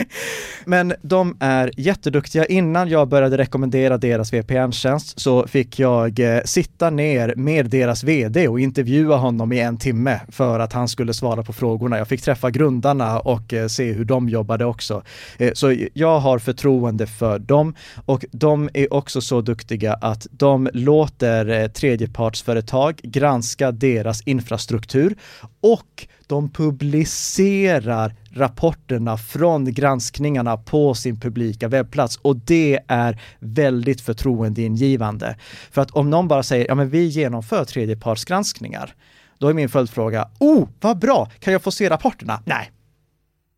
Men 0.64 0.94
de 1.02 1.36
är 1.40 1.70
jätteduktiga. 1.76 2.44
Innan 2.44 2.88
jag 2.88 3.08
började 3.08 3.38
rekommendera 3.38 3.98
deras 3.98 4.32
VPN-tjänst 4.32 5.20
så 5.20 5.46
fick 5.46 5.78
jag 5.78 6.20
eh, 6.20 6.42
sitta 6.44 6.90
ner 6.90 7.34
med 7.36 7.66
deras 7.66 8.04
vd 8.04 8.48
och 8.48 8.60
intervjua 8.60 9.16
honom 9.16 9.52
i 9.52 9.60
en 9.60 9.76
timme 9.78 10.20
för 10.28 10.60
att 10.60 10.72
han 10.72 10.88
skulle 10.88 11.14
svara 11.14 11.42
på 11.42 11.52
frågorna. 11.52 11.98
Jag 11.98 12.08
fick 12.08 12.22
träffa 12.22 12.50
grundarna 12.50 13.20
och 13.20 13.52
eh, 13.52 13.66
se 13.66 13.92
hur 13.92 14.04
de 14.04 14.28
jobbade 14.28 14.64
också. 14.64 15.02
Eh, 15.38 15.52
så 15.52 15.76
jag 15.94 16.20
har 16.20 16.38
förtroende 16.38 17.06
för 17.06 17.38
dem 17.38 17.74
och 18.04 18.24
de 18.30 18.70
är 18.74 18.94
också 18.94 19.20
så 19.20 19.40
duktiga 19.40 19.94
att 19.94 20.26
de 20.30 20.68
låter 20.72 21.48
eh, 21.48 21.68
tredjepartsföretag 21.68 23.00
granska 23.02 23.72
deras 23.72 24.22
infrastruktur 24.22 25.14
och 25.60 26.06
de 26.26 26.50
publicerar 26.50 28.14
rapporterna 28.30 29.16
från 29.16 29.72
granskningarna 29.72 30.56
på 30.56 30.94
sin 30.94 31.20
publika 31.20 31.68
webbplats 31.68 32.16
och 32.16 32.36
det 32.36 32.80
är 32.88 33.20
väldigt 33.38 34.00
förtroendeingivande. 34.00 35.36
För 35.70 35.82
att 35.82 35.90
om 35.90 36.10
någon 36.10 36.28
bara 36.28 36.42
säger, 36.42 36.66
ja 36.68 36.74
men 36.74 36.90
vi 36.90 37.06
genomför 37.06 37.64
tredjepartsgranskningar, 37.64 38.94
då 39.38 39.48
är 39.48 39.54
min 39.54 39.68
följdfråga, 39.68 40.28
oh 40.38 40.68
vad 40.80 40.98
bra, 40.98 41.30
kan 41.38 41.52
jag 41.52 41.62
få 41.62 41.70
se 41.70 41.90
rapporterna? 41.90 42.42
Nej, 42.44 42.70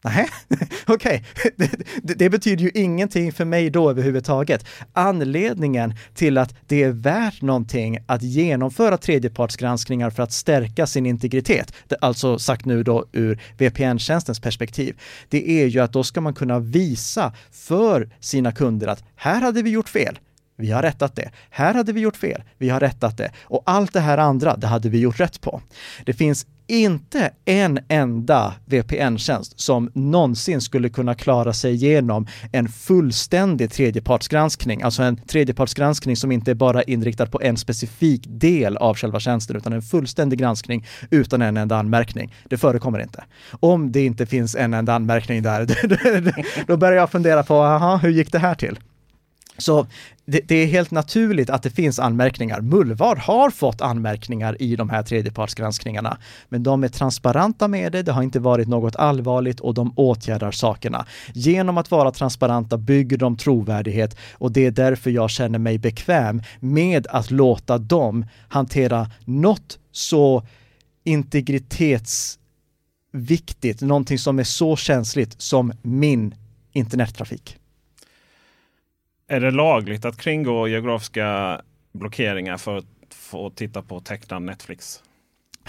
Nej, 0.04 0.28
okej. 0.86 1.24
Okay. 1.34 1.68
Det, 2.02 2.14
det, 2.14 2.30
betyder 2.30 2.64
ju 2.64 2.70
ingenting 2.74 3.32
för 3.32 3.44
mig 3.44 3.70
då 3.70 3.90
överhuvudtaget. 3.90 4.64
Anledningen 4.92 5.94
till 6.14 6.38
att 6.38 6.54
det 6.66 6.82
är 6.82 6.90
värt 6.90 7.42
någonting 7.42 7.98
att 8.06 8.22
genomföra 8.22 8.96
tredjepartsgranskningar 8.96 10.10
för 10.10 10.22
att 10.22 10.32
stärka 10.32 10.86
sin 10.86 11.06
integritet, 11.06 11.72
alltså 12.00 12.38
sagt 12.38 12.64
nu 12.64 12.82
då 12.82 13.06
ur 13.12 13.40
VPN-tjänstens 13.58 14.40
perspektiv, 14.40 14.96
det 15.28 15.50
är 15.62 15.66
ju 15.66 15.80
att 15.80 15.92
då 15.92 16.04
ska 16.04 16.20
man 16.20 16.34
kunna 16.34 16.58
visa 16.58 17.32
för 17.52 18.10
sina 18.20 18.52
kunder 18.52 18.86
att 18.86 19.04
här 19.16 19.40
hade 19.40 19.62
vi 19.62 19.70
gjort 19.70 19.88
fel. 19.88 20.18
Vi 20.60 20.70
har 20.70 20.82
rättat 20.82 21.16
det. 21.16 21.30
Här 21.50 21.74
hade 21.74 21.92
vi 21.92 22.00
gjort 22.00 22.16
fel. 22.16 22.42
Vi 22.58 22.68
har 22.68 22.80
rättat 22.80 23.16
det. 23.16 23.30
Och 23.42 23.62
allt 23.66 23.92
det 23.92 24.00
här 24.00 24.18
andra, 24.18 24.56
det 24.56 24.66
hade 24.66 24.88
vi 24.88 24.98
gjort 24.98 25.20
rätt 25.20 25.40
på. 25.40 25.60
Det 26.04 26.12
finns 26.12 26.46
inte 26.70 27.30
en 27.44 27.78
enda 27.88 28.54
VPN-tjänst 28.64 29.60
som 29.60 29.90
någonsin 29.94 30.60
skulle 30.60 30.88
kunna 30.88 31.14
klara 31.14 31.52
sig 31.52 31.74
igenom 31.74 32.26
en 32.52 32.68
fullständig 32.68 33.72
tredjepartsgranskning, 33.72 34.82
alltså 34.82 35.02
en 35.02 35.16
tredjepartsgranskning 35.16 36.16
som 36.16 36.32
inte 36.32 36.50
är 36.50 36.54
bara 36.54 36.82
inriktad 36.82 37.26
på 37.26 37.40
en 37.42 37.56
specifik 37.56 38.22
del 38.26 38.76
av 38.76 38.96
själva 38.96 39.20
tjänsten, 39.20 39.56
utan 39.56 39.72
en 39.72 39.82
fullständig 39.82 40.38
granskning 40.38 40.86
utan 41.10 41.42
en 41.42 41.56
enda 41.56 41.76
anmärkning. 41.76 42.34
Det 42.48 42.58
förekommer 42.58 42.98
inte. 42.98 43.24
Om 43.60 43.92
det 43.92 44.04
inte 44.04 44.26
finns 44.26 44.56
en 44.56 44.74
enda 44.74 44.94
anmärkning 44.94 45.42
där, 45.42 45.66
då 46.66 46.76
börjar 46.76 46.96
jag 46.96 47.10
fundera 47.10 47.42
på, 47.42 47.54
aha, 47.54 47.96
hur 47.96 48.10
gick 48.10 48.32
det 48.32 48.38
här 48.38 48.54
till? 48.54 48.78
Så 49.60 49.86
det, 50.24 50.40
det, 50.48 50.54
är 50.54 50.66
helt 50.66 50.90
naturligt 50.90 51.50
att 51.50 51.62
det 51.62 51.70
finns 51.70 51.98
anmärkningar. 51.98 52.60
Mullvad 52.60 53.18
har 53.18 53.50
fått 53.50 53.80
anmärkningar 53.80 54.62
i 54.62 54.76
de 54.76 54.90
här 54.90 55.02
tredjepartsgranskningarna, 55.02 56.18
men 56.48 56.62
de 56.62 56.84
är 56.84 56.88
transparenta 56.88 57.68
med 57.68 57.92
det. 57.92 58.02
Det 58.02 58.12
har 58.12 58.22
inte 58.22 58.40
varit 58.40 58.68
något 58.68 58.96
allvarligt 58.96 59.60
och 59.60 59.74
de 59.74 59.92
åtgärdar 59.96 60.50
sakerna. 60.50 61.06
Genom 61.34 61.78
att 61.78 61.90
vara 61.90 62.10
transparenta 62.10 62.78
bygger 62.78 63.16
de 63.16 63.36
trovärdighet 63.36 64.16
och 64.32 64.52
det 64.52 64.66
är 64.66 64.70
därför 64.70 65.10
jag 65.10 65.30
känner 65.30 65.58
mig 65.58 65.78
bekväm 65.78 66.42
med 66.60 67.06
att 67.06 67.30
låta 67.30 67.78
dem 67.78 68.26
hantera 68.48 69.10
något 69.24 69.78
så 69.92 70.42
integritetsviktigt, 71.04 73.80
någonting 73.80 74.18
som 74.18 74.38
är 74.38 74.44
så 74.44 74.76
känsligt 74.76 75.42
som 75.42 75.72
min 75.82 76.34
internettrafik. 76.72 77.56
Är 79.30 79.40
det 79.40 79.50
lagligt 79.50 80.04
att 80.04 80.16
kringgå 80.16 80.68
geografiska 80.68 81.60
blockeringar 81.92 82.56
för 82.56 82.78
att 82.78 82.84
få 83.14 83.50
titta 83.50 83.82
på 83.82 84.00
tecknad 84.00 84.42
Netflix? 84.42 85.02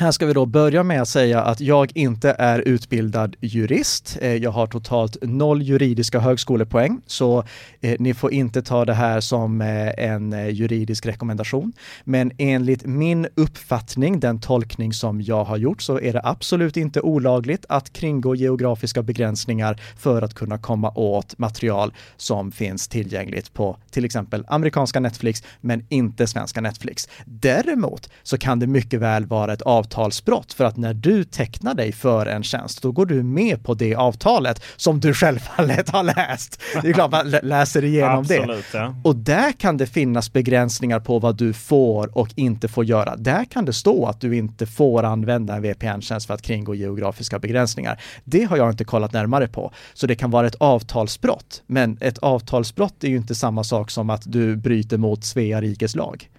Här 0.02 0.12
ska 0.12 0.26
vi 0.26 0.34
då 0.34 0.46
börja 0.46 0.84
med 0.84 1.02
att 1.02 1.08
säga 1.08 1.42
att 1.42 1.62
jag 1.62 1.92
inte 1.96 2.36
är 2.40 2.60
utbildad 2.60 3.36
jurist. 3.40 4.18
Eh, 4.22 4.36
jag 4.36 4.52
har 4.52 4.68
totalt 4.68 5.18
noll 5.22 5.62
juridiska 5.62 6.20
högskolepoäng, 6.20 7.02
så 7.08 7.44
eh, 7.82 7.96
ni 8.00 8.14
får 8.14 8.34
inte 8.34 8.62
ta 8.62 8.86
det 8.86 8.94
här 8.94 9.20
som 9.20 9.62
eh, 9.62 10.06
en 10.06 10.56
juridisk 10.56 11.06
rekommendation. 11.06 11.74
Men 12.04 12.32
enligt 12.38 12.86
min 12.86 13.28
uppfattning, 13.36 14.20
den 14.20 14.40
tolkning 14.40 14.94
som 14.94 15.22
jag 15.22 15.44
har 15.44 15.58
gjort, 15.58 15.82
så 15.82 16.00
är 16.00 16.14
det 16.14 16.22
absolut 16.24 16.78
inte 16.78 17.02
olagligt 17.02 17.66
att 17.70 17.94
kringgå 17.94 18.36
geografiska 18.36 19.04
begränsningar 19.04 19.82
för 19.98 20.22
att 20.22 20.34
kunna 20.34 20.58
komma 20.58 20.92
åt 20.96 21.38
material 21.38 21.94
som 22.18 22.52
finns 22.52 22.88
tillgängligt 22.88 23.54
på 23.54 23.78
till 23.92 24.06
exempel 24.06 24.46
amerikanska 24.48 25.00
Netflix, 25.00 25.44
men 25.60 25.86
inte 25.90 26.28
svenska 26.28 26.62
Netflix. 26.62 27.10
Däremot 27.26 28.10
så 28.24 28.38
kan 28.38 28.60
det 28.60 28.68
mycket 28.68 29.00
väl 29.00 29.26
vara 29.26 29.54
ett 29.54 29.62
avtal 29.62 29.91
avtalsbrott 29.92 30.54
för 30.54 30.66
att 30.66 30.78
när 30.78 30.94
du 30.94 31.24
tecknar 31.24 31.74
dig 31.74 31.92
för 31.92 32.26
en 32.26 32.44
tjänst, 32.44 32.82
då 32.82 32.92
går 32.92 33.06
du 33.06 33.24
med 33.24 33.64
på 33.64 33.74
det 33.74 33.96
avtalet 33.96 34.64
som 34.76 35.00
du 35.00 35.14
självfallet 35.14 35.90
har 35.90 36.04
läst. 36.04 36.62
Det 36.82 36.90
är 36.90 36.94
klart 36.94 37.12
man 37.12 37.30
läser 37.30 37.84
igenom 37.84 38.20
Absolut, 38.20 38.66
det. 38.72 38.78
Ja. 38.78 38.96
Och 39.04 39.16
där 39.16 39.52
kan 39.52 39.78
det 39.78 39.88
finnas 39.88 40.34
begränsningar 40.34 41.00
på 41.00 41.20
vad 41.20 41.38
du 41.38 41.54
får 41.54 42.18
och 42.18 42.30
inte 42.36 42.68
får 42.68 42.86
göra. 42.86 43.16
Där 43.16 43.46
kan 43.46 43.66
det 43.66 43.74
stå 43.74 44.06
att 44.06 44.22
du 44.22 44.38
inte 44.38 44.66
får 44.66 45.04
använda 45.04 45.56
en 45.56 45.62
VPN-tjänst 45.62 46.28
för 46.28 46.34
att 46.34 46.42
kringgå 46.42 46.76
geografiska 46.76 47.40
begränsningar. 47.40 48.02
Det 48.24 48.44
har 48.44 48.58
jag 48.58 48.70
inte 48.70 48.84
kollat 48.84 49.14
närmare 49.14 49.48
på. 49.48 49.72
Så 49.94 50.08
det 50.08 50.16
kan 50.16 50.32
vara 50.32 50.48
ett 50.48 50.56
avtalsbrott. 50.60 51.64
Men 51.68 51.98
ett 52.02 52.18
avtalsbrott 52.18 53.04
är 53.04 53.08
ju 53.08 53.18
inte 53.18 53.36
samma 53.36 53.64
sak 53.64 53.92
som 53.92 54.10
att 54.10 54.22
du 54.26 54.56
bryter 54.56 54.98
mot 54.98 55.26
Svea 55.26 55.62
rikes 55.62 55.96
lag. 55.96 56.30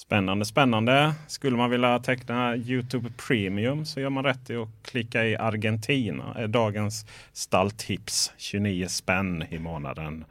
Spännande, 0.00 0.44
spännande. 0.44 1.14
Skulle 1.26 1.56
man 1.56 1.70
vilja 1.70 1.98
teckna 1.98 2.56
Youtube 2.56 3.10
Premium 3.28 3.84
så 3.84 4.00
gör 4.00 4.10
man 4.10 4.24
rätt 4.24 4.50
i 4.50 4.56
att 4.56 4.68
klicka 4.82 5.26
i 5.26 5.36
Argentina. 5.36 6.46
dagens 6.46 7.06
stalltips. 7.32 8.32
29 8.36 8.86
spänn 8.88 9.44
i 9.50 9.58
månaden. 9.58 10.24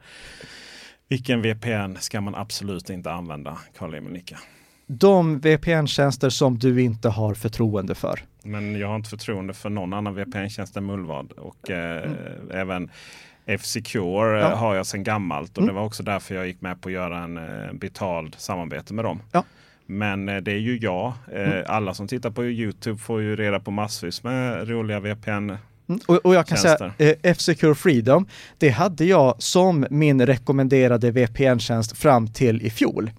Vilken 1.08 1.42
VPN 1.42 1.96
ska 2.00 2.20
man 2.20 2.34
absolut 2.34 2.90
inte 2.90 3.12
använda, 3.12 3.58
Karl-Emil 3.78 4.12
Nicka? 4.12 4.38
De 4.86 5.40
VPN-tjänster 5.40 6.30
som 6.30 6.58
du 6.58 6.82
inte 6.82 7.08
har 7.08 7.34
förtroende 7.34 7.94
för. 7.94 8.20
Men 8.42 8.78
jag 8.78 8.88
har 8.88 8.96
inte 8.96 9.10
förtroende 9.10 9.54
för 9.54 9.70
någon 9.70 9.92
annan 9.92 10.14
VPN-tjänst 10.14 10.76
än 10.76 10.86
Mullvad. 10.86 11.32
Och 11.32 11.70
eh, 11.70 12.04
mm. 12.04 12.50
även 12.50 12.90
F-Secure 13.54 14.40
ja. 14.40 14.54
har 14.54 14.74
jag 14.74 14.86
sedan 14.86 15.04
gammalt. 15.04 15.50
Och 15.50 15.62
mm. 15.62 15.74
det 15.74 15.80
var 15.80 15.86
också 15.86 16.02
därför 16.02 16.34
jag 16.34 16.46
gick 16.46 16.60
med 16.60 16.80
på 16.80 16.88
att 16.88 16.92
göra 16.92 17.18
en 17.18 17.36
eh, 17.36 17.72
betald 17.72 18.36
samarbete 18.38 18.94
med 18.94 19.04
dem. 19.04 19.22
Ja. 19.32 19.44
Men 19.86 20.28
eh, 20.28 20.36
det 20.36 20.52
är 20.52 20.58
ju 20.58 20.78
jag. 20.78 21.12
Eh, 21.32 21.52
mm. 21.52 21.64
Alla 21.68 21.94
som 21.94 22.08
tittar 22.08 22.30
på 22.30 22.44
Youtube 22.44 22.98
får 22.98 23.22
ju 23.22 23.36
reda 23.36 23.60
på 23.60 23.70
massvis 23.70 24.22
med 24.22 24.68
roliga 24.68 25.00
VPN 25.00 25.52
Mm, 25.90 26.00
och, 26.06 26.16
och, 26.16 26.34
jag 26.34 26.46
kan 26.46 26.58
tjänster. 26.58 26.92
säga, 26.98 27.10
eh, 27.10 27.16
F-Secure 27.22 27.74
Freedom, 27.74 28.26
det 28.58 28.68
hade 28.68 29.04
jag 29.04 29.34
som 29.38 29.86
min 29.90 30.26
rekommenderade 30.26 31.10
VPN-tjänst 31.10 31.96
fram 31.96 32.28
till 32.28 32.62
i 32.62 32.70
fjol. 32.70 33.10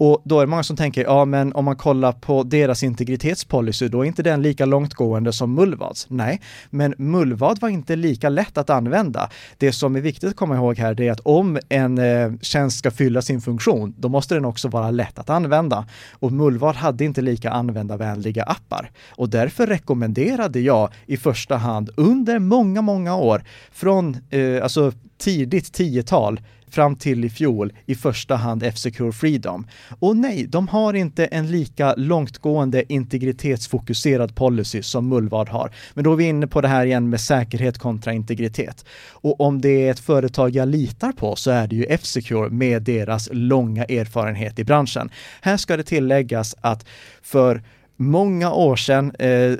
Och 0.00 0.22
då 0.24 0.40
är 0.40 0.46
det 0.46 0.50
många 0.50 0.62
som 0.62 0.76
tänker, 0.76 1.02
ja 1.02 1.24
men 1.24 1.52
om 1.52 1.64
man 1.64 1.76
kollar 1.76 2.12
på 2.12 2.42
deras 2.42 2.82
integritetspolicy, 2.82 3.88
då 3.88 4.00
är 4.00 4.04
inte 4.04 4.22
den 4.22 4.42
lika 4.42 4.66
långtgående 4.66 5.32
som 5.32 5.54
Mullvads. 5.54 6.06
Nej, 6.10 6.40
men 6.70 6.94
Mullvad 6.98 7.60
var 7.60 7.68
inte 7.68 7.96
lika 7.96 8.28
lätt 8.28 8.58
att 8.58 8.70
använda. 8.70 9.30
Det 9.58 9.72
som 9.72 9.96
är 9.96 10.00
viktigt 10.00 10.30
att 10.30 10.36
komma 10.36 10.56
ihåg 10.56 10.78
här, 10.78 10.94
det 10.94 11.08
är 11.08 11.12
att 11.12 11.20
om 11.20 11.58
en 11.68 11.98
eh, 11.98 12.32
tjänst 12.40 12.78
ska 12.78 12.90
fylla 12.90 13.22
sin 13.22 13.40
funktion, 13.40 13.94
då 13.98 14.08
måste 14.08 14.34
den 14.34 14.44
också 14.44 14.68
vara 14.68 14.90
lätt 14.90 15.18
att 15.18 15.30
använda. 15.30 15.86
Och 16.12 16.32
Mullvad 16.32 16.76
hade 16.76 17.04
inte 17.04 17.20
lika 17.20 17.50
användarvänliga 17.50 18.42
appar. 18.42 18.90
Och 19.10 19.28
därför 19.28 19.66
rekommenderade 19.66 20.60
jag 20.60 20.90
i 21.06 21.16
första 21.16 21.56
hand 21.56 21.90
under 21.96 22.38
många, 22.38 22.82
många 22.82 23.16
år, 23.16 23.42
från 23.72 24.16
eh, 24.30 24.62
alltså 24.62 24.92
tidigt 25.18 25.72
tiotal 25.72 26.40
fram 26.74 26.96
till 26.96 27.24
i 27.24 27.30
fjol 27.30 27.72
i 27.86 27.94
första 27.94 28.36
hand 28.36 28.62
F-Secure 28.62 29.12
Freedom. 29.12 29.66
Och 29.98 30.16
nej, 30.16 30.46
de 30.46 30.68
har 30.68 30.94
inte 30.94 31.24
en 31.24 31.50
lika 31.50 31.94
långtgående 31.96 32.92
integritetsfokuserad 32.92 34.34
policy 34.34 34.82
som 34.82 35.08
Mullvad 35.08 35.48
har. 35.48 35.70
Men 35.94 36.04
då 36.04 36.12
är 36.12 36.16
vi 36.16 36.24
inne 36.24 36.46
på 36.46 36.60
det 36.60 36.68
här 36.68 36.86
igen 36.86 37.10
med 37.10 37.20
säkerhet 37.20 37.78
kontra 37.78 38.12
integritet. 38.12 38.84
Och 39.10 39.40
om 39.40 39.60
det 39.60 39.86
är 39.86 39.90
ett 39.90 40.00
företag 40.00 40.50
jag 40.50 40.68
litar 40.68 41.12
på 41.12 41.36
så 41.36 41.50
är 41.50 41.66
det 41.66 41.76
ju 41.76 41.84
F-Secure 41.84 42.50
med 42.50 42.82
deras 42.82 43.28
långa 43.32 43.84
erfarenhet 43.84 44.58
i 44.58 44.64
branschen. 44.64 45.10
Här 45.40 45.56
ska 45.56 45.76
det 45.76 45.82
tilläggas 45.82 46.56
att 46.60 46.86
för 47.22 47.62
många 47.96 48.52
år 48.52 48.76
sedan 48.76 49.12
eh, 49.18 49.52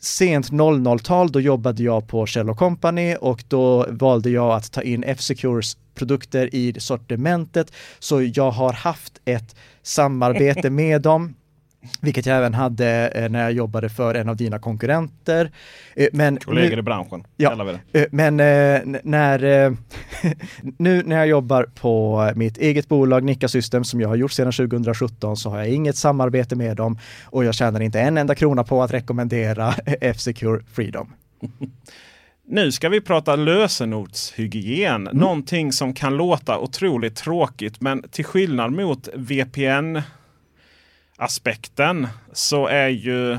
sent 0.00 0.50
00-tal, 0.50 1.32
då 1.32 1.40
jobbade 1.40 1.82
jag 1.82 2.08
på 2.08 2.26
Shell 2.26 2.54
Company 2.54 3.16
och 3.20 3.44
då 3.48 3.86
valde 3.88 4.30
jag 4.30 4.52
att 4.52 4.72
ta 4.72 4.82
in 4.82 5.04
F-Secures 5.04 5.76
produkter 5.94 6.54
i 6.54 6.74
sortimentet. 6.78 7.72
Så 7.98 8.22
jag 8.22 8.50
har 8.50 8.72
haft 8.72 9.20
ett 9.24 9.56
samarbete 9.82 10.70
med 10.80 11.02
dem 11.02 11.34
vilket 12.00 12.26
jag 12.26 12.36
även 12.36 12.54
hade 12.54 13.08
eh, 13.08 13.28
när 13.28 13.42
jag 13.42 13.52
jobbade 13.52 13.88
för 13.88 14.14
en 14.14 14.28
av 14.28 14.36
dina 14.36 14.58
konkurrenter. 14.58 15.50
Eh, 15.96 16.08
men 16.12 16.36
Kollegor 16.36 16.78
i 16.78 16.82
branschen, 16.82 17.24
Ja. 17.36 17.76
eh, 17.92 18.04
men 18.10 18.36
när, 18.36 19.40
nu 20.78 21.02
när 21.02 21.16
jag 21.16 21.26
jobbar 21.26 21.66
på 21.74 22.32
mitt 22.36 22.58
eget 22.58 22.88
bolag 22.88 23.24
Nika 23.24 23.48
Systems 23.48 23.90
som 23.90 24.00
jag 24.00 24.08
har 24.08 24.16
gjort 24.16 24.32
sedan 24.32 24.52
2017 24.52 25.36
så 25.36 25.50
har 25.50 25.58
jag 25.58 25.68
inget 25.68 25.96
samarbete 25.96 26.56
med 26.56 26.76
dem 26.76 26.98
och 27.24 27.44
jag 27.44 27.54
tjänar 27.54 27.80
inte 27.80 28.00
en 28.00 28.18
enda 28.18 28.34
krona 28.34 28.64
på 28.64 28.82
att 28.82 28.92
rekommendera 28.92 29.74
F-Secure 30.00 30.62
Freedom. 30.72 31.12
Nu 32.52 32.72
ska 32.72 32.88
vi 32.88 33.00
prata 33.00 33.36
lösenordshygien. 33.36 35.08
Någonting 35.12 35.72
som 35.72 35.94
kan 35.94 36.16
låta 36.16 36.58
otroligt 36.58 37.16
tråkigt 37.16 37.80
men 37.80 38.02
till 38.02 38.24
skillnad 38.24 38.72
mot 38.72 39.08
VPN 39.14 39.98
aspekten 41.20 42.08
så 42.32 42.66
är 42.66 42.88
ju 42.88 43.38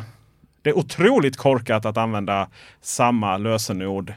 det 0.61 0.73
otroligt 0.73 1.37
korkat 1.37 1.85
att 1.85 1.97
använda 1.97 2.47
samma 2.81 3.37
lösenord 3.37 4.13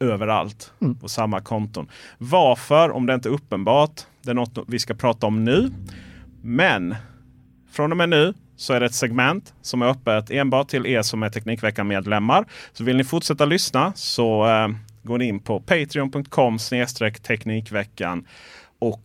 överallt 0.00 0.72
på 1.00 1.08
samma 1.08 1.40
konton. 1.40 1.90
Varför? 2.18 2.90
Om 2.90 3.06
det 3.06 3.14
inte 3.14 3.28
är 3.28 3.32
uppenbart. 3.32 4.00
Det 4.22 4.30
är 4.30 4.34
något 4.34 4.58
vi 4.66 4.78
ska 4.78 4.94
prata 4.94 5.26
om 5.26 5.44
nu. 5.44 5.70
Men 6.42 6.94
från 7.72 7.90
och 7.90 7.96
med 7.96 8.08
nu 8.08 8.34
så 8.56 8.72
är 8.72 8.80
det 8.80 8.86
ett 8.86 8.94
segment 8.94 9.54
som 9.62 9.82
är 9.82 9.86
öppet 9.86 10.30
enbart 10.30 10.68
till 10.68 10.86
er 10.86 11.02
som 11.02 11.22
är 11.22 11.30
Teknikveckan-medlemmar. 11.30 12.44
Så 12.72 12.84
vill 12.84 12.96
ni 12.96 13.04
fortsätta 13.04 13.44
lyssna 13.44 13.92
så 13.96 14.46
eh, 14.48 14.68
går 15.02 15.18
ni 15.18 15.24
in 15.24 15.40
på 15.40 15.60
patreon.com 15.60 16.58
Teknikveckan 17.22 18.26
och 18.78 19.02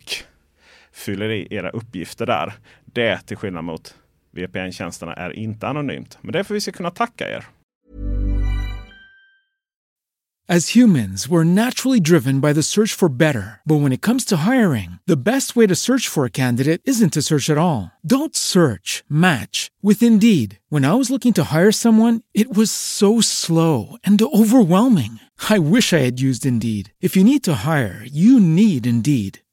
fyller 0.93 1.29
i 1.29 1.47
era 1.51 1.69
uppgifter 1.69 2.25
där. 2.25 2.53
Det 2.97 3.21
till 3.25 3.37
skillnad 3.37 3.63
mot 3.63 3.95
VPN-tjänsterna 4.31 5.13
är 5.13 5.35
inte 5.39 5.67
anonymt. 5.67 6.17
Men 6.21 6.33
det 6.33 6.39
är 6.39 6.43
för 6.43 6.53
att 6.53 6.55
vi 6.55 6.61
ska 6.61 6.71
kunna 6.71 6.91
tacka 6.91 7.29
er. 7.29 7.45
As 10.49 10.75
humans, 10.75 11.27
we're 11.27 11.43
naturally 11.43 11.99
driven 11.99 12.39
by 12.39 12.53
the 12.53 12.63
search 12.63 12.95
for 12.95 13.09
better. 13.09 13.59
But 13.65 13.81
when 13.81 13.91
it 13.91 14.01
comes 14.01 14.25
to 14.25 14.35
hiring, 14.35 14.97
the 15.05 15.17
best 15.17 15.55
way 15.57 15.67
to 15.67 15.75
search 15.75 16.07
for 16.07 16.25
a 16.25 16.29
candidate 16.29 16.81
isn't 16.85 17.13
to 17.13 17.21
search 17.21 17.49
at 17.49 17.57
all. 17.57 17.91
Don't 18.01 18.35
search, 18.35 19.03
match 19.09 19.71
with 19.83 20.01
Indeed. 20.01 20.57
When 20.69 20.85
I 20.85 20.93
was 20.93 21.09
looking 21.09 21.33
to 21.33 21.43
hire 21.43 21.73
someone, 21.73 22.21
it 22.33 22.55
was 22.57 22.71
so 22.71 23.19
slow 23.21 23.97
and 24.05 24.21
overwhelming. 24.21 25.19
I 25.49 25.59
wish 25.59 25.91
I 25.91 25.97
had 25.97 26.21
used 26.21 26.45
Indeed. 26.45 26.93
If 27.01 27.17
you 27.17 27.25
need 27.25 27.43
to 27.43 27.63
hire, 27.65 28.01
you 28.05 28.39
need 28.39 28.87
Indeed. 28.87 29.39